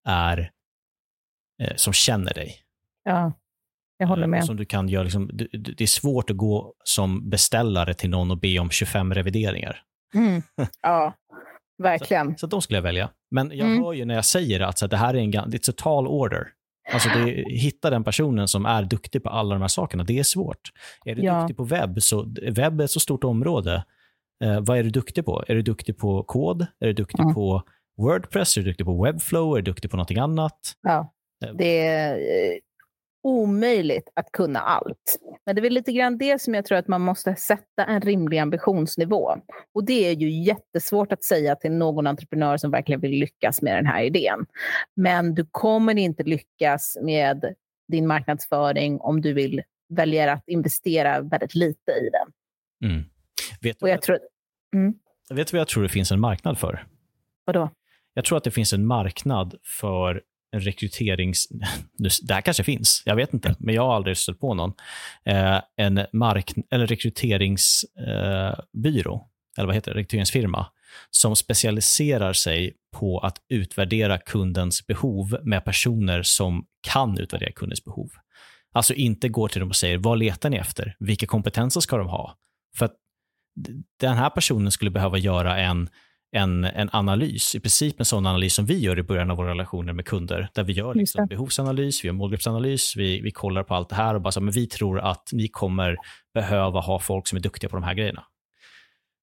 är, 0.08 0.50
eh, 1.62 1.72
som 1.76 1.92
känner 1.92 2.34
dig. 2.34 2.56
ja, 3.04 3.32
jag 3.98 4.06
håller 4.06 4.22
Eh, 4.22 4.28
med. 4.28 4.44
Som 4.44 4.56
du 4.56 4.64
kan 4.64 4.88
göra, 4.88 5.02
liksom, 5.02 5.30
det, 5.32 5.48
det 5.52 5.84
är 5.84 5.86
svårt 5.86 6.30
att 6.30 6.36
gå 6.36 6.74
som 6.84 7.30
beställare 7.30 7.94
till 7.94 8.10
någon 8.10 8.30
och 8.30 8.38
be 8.38 8.58
om 8.58 8.70
25 8.70 9.14
revideringar. 9.14 9.82
Mm. 10.14 10.42
Ja, 10.82 11.14
verkligen. 11.82 12.38
Så 12.38 12.46
de 12.46 12.62
skulle 12.62 12.76
jag 12.76 12.82
välja. 12.82 13.10
Men 13.30 13.50
jag 13.58 13.66
Mm. 13.68 13.82
hör 13.84 13.92
ju 13.92 14.04
när 14.04 14.14
jag 14.14 14.24
säger 14.24 14.58
det 14.58 14.66
att 14.66 14.78
så 14.78 14.84
här, 14.84 14.90
det 14.90 14.96
här 14.96 15.14
är 15.14 15.18
en, 15.18 15.32
it's 15.32 15.70
a 15.70 15.74
tall 15.76 16.06
order. 16.06 16.48
Alltså 16.94 17.08
det, 17.08 17.44
hitta 17.48 17.90
den 17.90 18.04
personen 18.04 18.48
som 18.48 18.66
är 18.66 18.82
duktig 18.82 19.22
på 19.22 19.28
alla 19.30 19.54
de 19.54 19.60
här 19.60 19.68
sakerna, 19.68 20.04
det 20.04 20.18
är 20.18 20.22
svårt. 20.22 20.72
Är 21.04 21.14
du 21.14 21.22
Ja. 21.22 21.40
duktig 21.40 21.56
på 21.56 21.64
webb, 21.64 22.02
så 22.02 22.34
webb 22.52 22.80
är 22.80 22.84
ett 22.84 22.90
så 22.90 23.00
stort 23.00 23.24
område. 23.24 23.84
Eh, 24.44 24.60
vad 24.60 24.78
är 24.78 24.82
du 24.82 24.90
duktig 24.90 25.24
på? 25.24 25.44
Är 25.48 25.54
du 25.54 25.62
duktig 25.62 25.98
på 25.98 26.22
kod? 26.22 26.62
Är 26.80 26.86
du 26.86 26.92
duktig 26.92 27.20
Mm. 27.20 27.34
på 27.34 27.62
Wordpress? 27.98 28.56
Är 28.56 28.60
du 28.62 28.68
duktig 28.68 28.86
på 28.86 29.02
Webflow? 29.04 29.52
Är 29.52 29.56
du 29.56 29.62
duktig 29.62 29.90
på 29.90 29.96
någonting 29.96 30.18
annat? 30.18 30.58
Ja. 30.82 31.12
Eh. 31.44 31.50
Det 31.58 31.86
är 31.86 32.16
omöjligt 33.24 34.08
att 34.14 34.32
kunna 34.32 34.60
allt. 34.60 35.18
Men 35.46 35.54
det 35.54 35.60
är 35.60 35.62
väl 35.62 35.72
lite 35.72 35.92
grann 35.92 36.18
det 36.18 36.40
som 36.40 36.54
jag 36.54 36.64
tror 36.64 36.78
att 36.78 36.88
man 36.88 37.00
måste 37.00 37.34
sätta 37.36 37.84
en 37.84 38.00
rimlig 38.00 38.38
ambitionsnivå. 38.38 39.36
Och 39.74 39.84
det 39.84 40.08
är 40.08 40.12
ju 40.12 40.42
jättesvårt 40.44 41.12
att 41.12 41.24
säga 41.24 41.56
till 41.56 41.72
någon 41.72 42.06
entreprenör 42.06 42.56
som 42.56 42.70
verkligen 42.70 43.00
vill 43.00 43.10
lyckas 43.20 43.62
med 43.62 43.76
den 43.76 43.86
här 43.86 44.02
idén. 44.02 44.46
Men 44.96 45.34
du 45.34 45.46
kommer 45.50 45.98
inte 45.98 46.22
lyckas 46.22 46.98
med 47.02 47.54
din 47.88 48.06
marknadsföring 48.06 49.00
om 49.00 49.20
du 49.20 49.32
vill 49.32 49.62
välja 49.88 50.32
att 50.32 50.44
investera 50.46 51.20
väldigt 51.20 51.54
lite 51.54 51.92
i 51.92 52.10
den. 52.10 52.32
Mm. 52.90 53.04
Vet, 53.60 53.80
du, 53.80 53.88
jag 53.88 54.02
tror... 54.02 54.18
Mm, 54.74 54.94
vet 55.30 55.48
du 55.48 55.56
vad 55.56 55.60
jag 55.60 55.68
tror 55.68 55.82
det 55.82 55.88
finns 55.88 56.12
en 56.12 56.20
marknad 56.20 56.58
för? 56.58 56.86
vadå? 57.44 57.70
Jag 58.14 58.24
tror 58.24 58.38
att 58.38 58.44
det 58.44 58.50
finns 58.50 58.72
en 58.72 58.86
marknad 58.86 59.54
för 59.62 60.22
rekryterings... 60.60 61.48
Det 62.22 62.34
här 62.34 62.40
kanske 62.40 62.64
finns, 62.64 63.02
jag 63.06 63.16
vet 63.16 63.34
inte, 63.34 63.56
men 63.58 63.74
jag 63.74 63.82
har 63.82 63.94
aldrig 63.94 64.16
stött 64.16 64.40
på 64.40 64.54
någon. 64.54 64.72
Eh, 65.24 65.60
en 65.76 66.06
mark... 66.12 66.52
eller 66.70 66.86
rekryteringsbyrå, 66.86 69.14
eh, 69.14 69.20
eller 69.58 69.66
vad 69.66 69.74
heter 69.74 69.94
det, 69.94 69.98
rekryteringsfirma, 69.98 70.66
som 71.10 71.36
specialiserar 71.36 72.32
sig 72.32 72.72
på 72.96 73.18
att 73.18 73.38
utvärdera 73.48 74.18
kundens 74.18 74.86
behov 74.86 75.38
med 75.42 75.64
personer 75.64 76.22
som 76.22 76.66
kan 76.80 77.18
utvärdera 77.18 77.52
kundens 77.52 77.84
behov. 77.84 78.10
Alltså 78.72 78.94
inte 78.94 79.28
går 79.28 79.48
till 79.48 79.60
dem 79.60 79.68
och 79.68 79.76
säger, 79.76 79.98
vad 79.98 80.18
letar 80.18 80.50
ni 80.50 80.56
efter? 80.56 80.96
Vilka 80.98 81.26
kompetenser 81.26 81.80
ska 81.80 81.96
de 81.96 82.08
ha? 82.08 82.36
För 82.76 82.84
att 82.84 82.94
den 84.00 84.16
här 84.16 84.30
personen 84.30 84.72
skulle 84.72 84.90
behöva 84.90 85.18
göra 85.18 85.58
en 85.58 85.88
en, 86.34 86.64
en 86.64 86.88
analys, 86.92 87.54
i 87.54 87.60
princip 87.60 88.00
en 88.00 88.04
sån 88.04 88.26
analys 88.26 88.54
som 88.54 88.66
vi 88.66 88.78
gör 88.78 88.98
i 88.98 89.02
början 89.02 89.30
av 89.30 89.36
våra 89.36 89.50
relationer 89.50 89.92
med 89.92 90.06
kunder, 90.06 90.48
där 90.54 90.64
vi 90.64 90.72
gör 90.72 90.94
liksom 90.94 91.20
det. 91.20 91.26
behovsanalys, 91.26 92.04
vi 92.04 92.06
gör 92.06 92.12
målgruppsanalys, 92.12 92.96
vi, 92.96 93.20
vi 93.20 93.30
kollar 93.30 93.62
på 93.62 93.74
allt 93.74 93.88
det 93.88 93.94
här 93.94 94.14
och 94.14 94.20
bara 94.20 94.32
så, 94.32 94.40
men 94.40 94.52
vi 94.52 94.66
tror 94.66 95.00
att 95.00 95.28
ni 95.32 95.48
kommer 95.48 95.96
behöva 96.34 96.80
ha 96.80 96.98
folk 96.98 97.28
som 97.28 97.38
är 97.38 97.42
duktiga 97.42 97.70
på 97.70 97.76
de 97.76 97.82
här 97.82 97.94
grejerna 97.94 98.24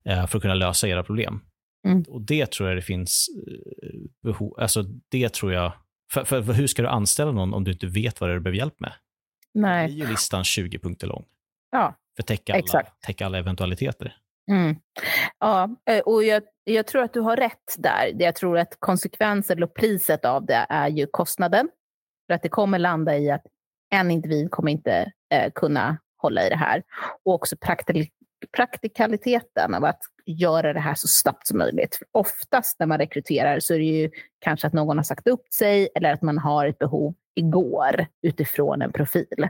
eh, 0.05 0.27
för 0.27 0.37
att 0.37 0.41
kunna 0.41 0.53
lösa 0.53 0.87
era 0.87 1.03
problem. 1.03 1.39
Mm. 1.87 2.03
Och 2.07 2.21
det 2.21 2.51
tror 2.51 2.69
jag 2.69 2.77
det 2.77 2.81
finns 2.81 3.27
eh, 3.47 3.99
behov, 4.23 4.55
alltså 4.59 4.83
det 5.09 5.33
tror 5.33 5.53
jag, 5.53 5.73
för, 6.13 6.23
för, 6.23 6.43
för 6.43 6.53
hur 6.53 6.67
ska 6.67 6.81
du 6.81 6.87
anställa 6.87 7.31
någon 7.31 7.53
om 7.53 7.63
du 7.63 7.71
inte 7.71 7.87
vet 7.87 8.21
vad 8.21 8.29
det 8.29 8.33
är 8.33 8.35
du 8.35 8.43
behöver 8.43 8.57
hjälp 8.57 8.79
med? 8.79 8.93
Det 9.53 9.59
Nej. 9.59 9.85
är 9.85 9.89
ju 9.89 10.07
listan 10.07 10.43
20 10.43 10.79
punkter 10.79 11.07
lång. 11.07 11.25
Ja, 11.71 11.95
För 12.15 12.23
att 12.23 12.27
täcka 12.27 12.53
alla, 12.53 12.83
täcka 13.05 13.25
alla 13.25 13.37
eventualiteter. 13.37 14.15
Mm. 14.51 14.75
Ja, 15.39 15.75
eh, 15.89 15.99
och 15.99 16.23
jag, 16.23 16.43
jag 16.63 16.87
tror 16.87 17.03
att 17.03 17.13
du 17.13 17.19
har 17.19 17.37
rätt 17.37 17.75
där. 17.77 18.15
Jag 18.19 18.35
tror 18.35 18.57
att 18.57 18.75
konsekvensen 18.79 19.63
och 19.63 19.73
priset 19.73 20.25
av 20.25 20.45
det 20.45 20.65
är 20.69 20.87
ju 20.87 21.07
kostnaden. 21.07 21.69
För 22.27 22.33
att 22.33 22.41
det 22.43 22.49
kommer 22.49 22.79
landa 22.79 23.17
i 23.17 23.31
att 23.31 23.43
en 23.89 24.11
individ 24.11 24.51
kommer 24.51 24.71
inte 24.71 25.11
eh, 25.33 25.51
kunna 25.55 25.97
hålla 26.17 26.45
i 26.45 26.49
det 26.49 26.55
här. 26.55 26.83
Och 27.25 27.33
också 27.33 27.55
praktik 27.57 28.13
praktikaliteten 28.57 29.73
av 29.73 29.85
att 29.85 29.99
göra 30.25 30.73
det 30.73 30.79
här 30.79 30.95
så 30.95 31.07
snabbt 31.07 31.47
som 31.47 31.57
möjligt. 31.57 31.95
För 31.95 32.07
oftast 32.11 32.79
när 32.79 32.87
man 32.87 32.97
rekryterar 32.97 33.59
så 33.59 33.73
är 33.73 33.77
det 33.77 33.85
ju 33.85 34.09
kanske 34.39 34.67
att 34.67 34.73
någon 34.73 34.97
har 34.97 35.03
sagt 35.03 35.27
upp 35.27 35.53
sig 35.53 35.89
eller 35.95 36.13
att 36.13 36.21
man 36.21 36.37
har 36.37 36.65
ett 36.65 36.79
behov 36.79 37.13
igår 37.35 38.05
utifrån 38.21 38.81
en 38.81 38.91
profil. 38.91 39.47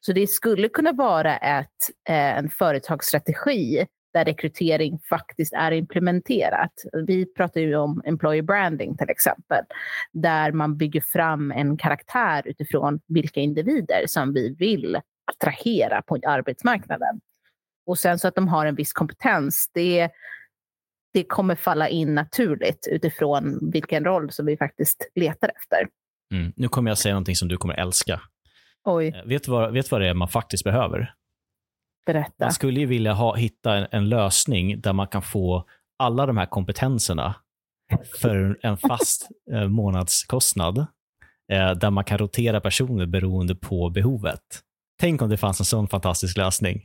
Så 0.00 0.12
det 0.12 0.26
skulle 0.26 0.68
kunna 0.68 0.92
vara 0.92 1.36
ett, 1.36 1.68
eh, 2.08 2.38
en 2.38 2.50
företagsstrategi 2.50 3.86
där 4.14 4.24
rekrytering 4.24 4.98
faktiskt 4.98 5.52
är 5.52 5.72
implementerat. 5.72 6.72
Vi 7.06 7.26
pratar 7.26 7.60
ju 7.60 7.76
om 7.76 8.02
employer 8.04 8.42
branding 8.42 8.96
till 8.96 9.10
exempel, 9.10 9.64
där 10.12 10.52
man 10.52 10.76
bygger 10.76 11.00
fram 11.00 11.50
en 11.52 11.76
karaktär 11.76 12.42
utifrån 12.44 13.00
vilka 13.06 13.40
individer 13.40 14.04
som 14.06 14.32
vi 14.32 14.54
vill 14.58 15.00
attrahera 15.32 16.02
på 16.02 16.18
arbetsmarknaden. 16.26 17.20
Och 17.86 17.98
sen 17.98 18.18
så 18.18 18.28
att 18.28 18.34
de 18.34 18.48
har 18.48 18.66
en 18.66 18.74
viss 18.74 18.92
kompetens, 18.92 19.70
det, 19.74 20.10
det 21.12 21.24
kommer 21.24 21.54
falla 21.54 21.88
in 21.88 22.14
naturligt 22.14 22.88
utifrån 22.90 23.70
vilken 23.72 24.04
roll 24.04 24.30
som 24.30 24.46
vi 24.46 24.56
faktiskt 24.56 25.10
letar 25.14 25.50
efter. 25.56 25.88
Mm. 26.32 26.52
Nu 26.56 26.68
kommer 26.68 26.90
jag 26.90 26.98
säga 26.98 27.14
någonting 27.14 27.36
som 27.36 27.48
du 27.48 27.56
kommer 27.56 27.74
älska. 27.74 28.20
Oj, 28.84 29.08
Eh, 29.08 29.24
Vet 29.24 29.42
du 29.44 29.50
vad, 29.50 29.72
vet 29.72 29.90
vad 29.90 30.00
det 30.00 30.08
är 30.08 30.14
man 30.14 30.28
faktiskt 30.28 30.64
behöver? 30.64 31.14
Berätta. 32.06 32.44
Man 32.44 32.52
skulle 32.52 32.80
ju 32.80 32.86
vilja 32.86 33.12
ha, 33.12 33.34
hitta 33.34 33.74
en, 33.74 33.86
en 33.90 34.08
lösning 34.08 34.80
där 34.80 34.92
man 34.92 35.06
kan 35.08 35.22
få 35.22 35.64
alla 35.98 36.26
de 36.26 36.36
här 36.36 36.46
kompetenserna 36.46 37.34
för 38.20 38.58
en 38.62 38.76
fast 38.76 39.28
eh, 39.52 39.68
månadskostnad, 39.68 40.78
eh, 41.52 41.70
där 41.70 41.90
man 41.90 42.04
kan 42.04 42.18
rotera 42.18 42.60
personer 42.60 43.06
beroende 43.06 43.54
på 43.54 43.90
behovet. 43.90 44.40
Tänk 45.00 45.22
om 45.22 45.28
det 45.30 45.36
fanns 45.36 45.60
en 45.60 45.66
sån 45.66 45.88
fantastisk 45.88 46.36
lösning. 46.36 46.84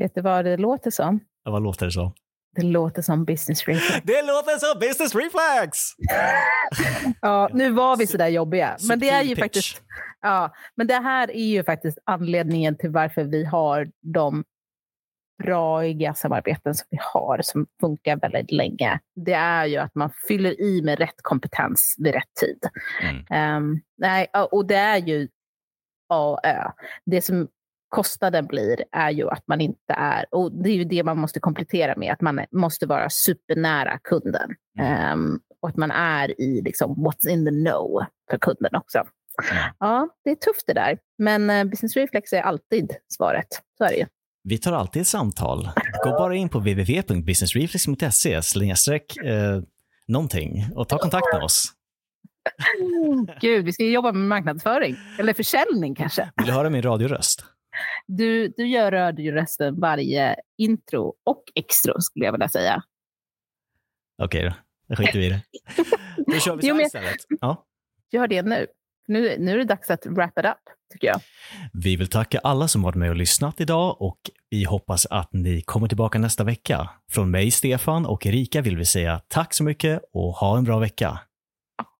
Vet 0.00 0.14
du 0.14 0.20
vad 0.20 0.44
det 0.44 0.56
låter 0.56 0.90
som? 0.90 1.20
Ja, 1.44 1.50
Vad 1.50 1.62
låter 1.62 1.86
det 1.86 1.92
som? 1.92 2.12
Det 2.56 2.62
låter 2.62 3.02
som 3.02 3.24
business 3.24 3.68
reflex. 3.68 4.02
Det 4.04 4.22
låter 4.22 4.58
som 4.58 4.80
business 4.80 5.14
reflex! 5.14 5.78
Ja, 7.22 7.48
nu 7.52 7.70
var 7.70 7.96
vi 7.96 8.06
sådär 8.06 8.28
jobbiga. 8.28 8.76
Men 8.88 8.98
det 8.98 9.08
är 9.10 9.22
ju 9.22 9.36
faktiskt, 9.36 9.82
ja, 10.20 10.54
men 10.76 10.86
det 10.86 10.94
här 10.94 11.30
är 11.30 11.44
ju 11.46 11.64
faktiskt 11.64 11.98
anledningen 12.04 12.76
till 12.76 12.90
varför 12.90 13.24
vi 13.24 13.44
har 13.44 13.90
de 14.14 14.44
braiga 15.42 16.14
samarbeten 16.14 16.74
som 16.74 16.86
vi 16.90 16.98
har, 17.00 17.40
som 17.42 17.66
funkar 17.80 18.16
väldigt 18.16 18.52
länge. 18.52 19.00
Det 19.14 19.32
är 19.32 19.66
ju 19.66 19.76
att 19.76 19.94
man 19.94 20.10
fyller 20.28 20.60
i 20.60 20.82
med 20.82 20.98
rätt 20.98 21.22
kompetens 21.22 21.96
vid 21.98 22.14
rätt 22.14 22.34
tid. 22.40 22.58
Mm. 23.02 23.24
Ehm, 23.30 23.80
nej, 23.98 24.26
och 24.50 24.66
det 24.66 24.74
är 24.74 24.96
ju 24.98 25.28
A 26.08 26.30
och 26.30 26.46
Ö. 26.46 26.70
Det 27.06 27.22
som 27.22 27.48
kostnaden 27.88 28.46
blir 28.46 28.84
är 28.92 29.10
ju 29.10 29.28
att 29.28 29.48
man 29.48 29.60
inte 29.60 29.94
är, 29.96 30.26
och 30.30 30.52
det 30.52 30.70
är 30.70 30.74
ju 30.74 30.84
det 30.84 31.02
man 31.02 31.18
måste 31.18 31.40
komplettera 31.40 31.96
med, 31.96 32.12
att 32.12 32.20
man 32.20 32.40
måste 32.50 32.86
vara 32.86 33.10
supernära 33.10 33.98
kunden. 33.98 34.50
Mm. 34.78 34.92
Ehm, 34.92 35.40
och 35.62 35.68
att 35.68 35.76
man 35.76 35.90
är 35.90 36.40
i 36.40 36.62
liksom 36.62 36.94
what's 36.94 37.28
in 37.28 37.44
the 37.44 37.70
know 37.70 38.04
för 38.30 38.38
kunden 38.38 38.74
också. 38.74 38.98
Mm. 38.98 39.72
Ja, 39.78 40.08
det 40.24 40.30
är 40.30 40.34
tufft 40.34 40.66
det 40.66 40.74
där. 40.74 40.98
Men 41.18 41.50
eh, 41.50 41.64
business 41.64 41.96
reflex 41.96 42.32
är 42.32 42.42
alltid 42.42 42.96
svaret. 43.08 43.48
Så 43.78 43.84
är 43.84 43.88
det 43.88 43.96
ju. 43.96 44.06
Vi 44.42 44.58
tar 44.58 44.72
alltid 44.72 45.02
ett 45.02 45.08
samtal. 45.08 45.68
Gå 46.04 46.10
bara 46.10 46.34
in 46.34 46.48
på 46.48 46.58
www.businessreflex.se 46.58 48.42
snedstreck 48.42 49.16
eh, 49.16 49.62
någonting 50.08 50.66
och 50.74 50.88
ta 50.88 50.98
kontakt 50.98 51.26
med 51.32 51.42
oss. 51.42 51.72
Gud, 53.40 53.64
vi 53.64 53.72
ska 53.72 53.84
jobba 53.84 54.12
med 54.12 54.28
marknadsföring. 54.28 54.96
Eller 55.18 55.34
försäljning 55.34 55.94
kanske. 55.94 56.30
Vill 56.36 56.46
du 56.46 56.52
höra 56.52 56.70
min 56.70 56.82
radioröst? 56.82 57.44
Du, 58.06 58.48
du 58.48 58.66
gör 58.66 58.90
radiorösten 58.90 59.80
varje 59.80 60.36
intro 60.58 61.14
och 61.24 61.44
extra 61.54 62.00
skulle 62.00 62.24
jag 62.24 62.32
vilja 62.32 62.48
säga. 62.48 62.82
Okej 64.22 64.44
då, 64.44 64.54
då 64.88 64.96
skiter 64.96 65.18
vi 65.18 65.26
i 65.26 65.28
det. 65.28 65.40
Då 66.26 66.32
kör 66.32 66.56
vi 66.56 66.62
så 66.62 66.74
här 66.74 66.82
istället. 66.82 67.16
Ja. 67.40 67.64
Gör 68.12 68.28
det 68.28 68.42
nu. 68.42 68.66
Nu. 69.10 69.36
Nu 69.38 69.52
är 69.52 69.58
det 69.58 69.64
dags 69.64 69.90
att 69.90 70.06
wrap 70.06 70.38
it 70.38 70.44
up, 70.44 70.56
tycker 70.92 71.06
jag. 71.08 71.20
Vi 71.72 71.96
vill 71.96 72.08
tacka 72.10 72.38
alla 72.42 72.68
som 72.68 72.82
varit 72.82 72.94
med 72.94 73.10
och 73.10 73.16
lyssnat 73.16 73.60
idag 73.60 74.02
och 74.02 74.18
vi 74.50 74.64
hoppas 74.64 75.06
att 75.06 75.28
ni 75.32 75.62
kommer 75.62 75.88
tillbaka 75.88 76.18
nästa 76.18 76.44
vecka. 76.44 76.90
Från 77.10 77.30
mig, 77.30 77.50
Stefan 77.50 78.06
och 78.06 78.26
Erika 78.26 78.60
vill 78.60 78.76
vi 78.76 78.84
säga 78.84 79.20
tack 79.28 79.54
så 79.54 79.64
mycket 79.64 80.02
och 80.12 80.32
ha 80.32 80.58
en 80.58 80.64
bra 80.64 80.78
vecka. 80.78 81.18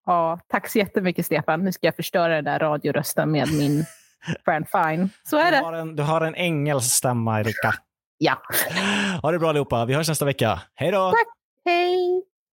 Ja, 0.07 0.39
tack 0.49 0.69
så 0.69 0.79
jättemycket, 0.79 1.27
Stefan. 1.27 1.65
Nu 1.65 1.73
ska 1.73 1.87
jag 1.87 1.97
förstöra 1.97 2.35
den 2.35 2.45
där 2.45 2.59
radiorösten 2.59 3.31
med 3.31 3.49
min 3.53 3.85
Fran 4.45 4.65
Fine. 4.73 5.09
Så 5.25 5.37
är 5.37 5.45
Du 5.51 5.57
det. 5.57 5.63
har 5.65 5.73
en, 5.73 5.97
du 5.97 6.03
har 6.03 6.21
en 6.21 6.35
engelsk 6.35 6.91
stämma, 6.95 7.41
Erika. 7.41 7.75
Ja. 8.19 8.43
Ha 9.23 9.31
det 9.33 9.39
bra 9.39 9.49
allihopa. 9.49 9.85
Vi 9.85 9.95
hörs 9.95 10.09
nästa 10.09 10.25
vecka. 10.25 10.61
Hej 10.75 10.91
då! 10.91 11.11
Tack! 11.11 11.27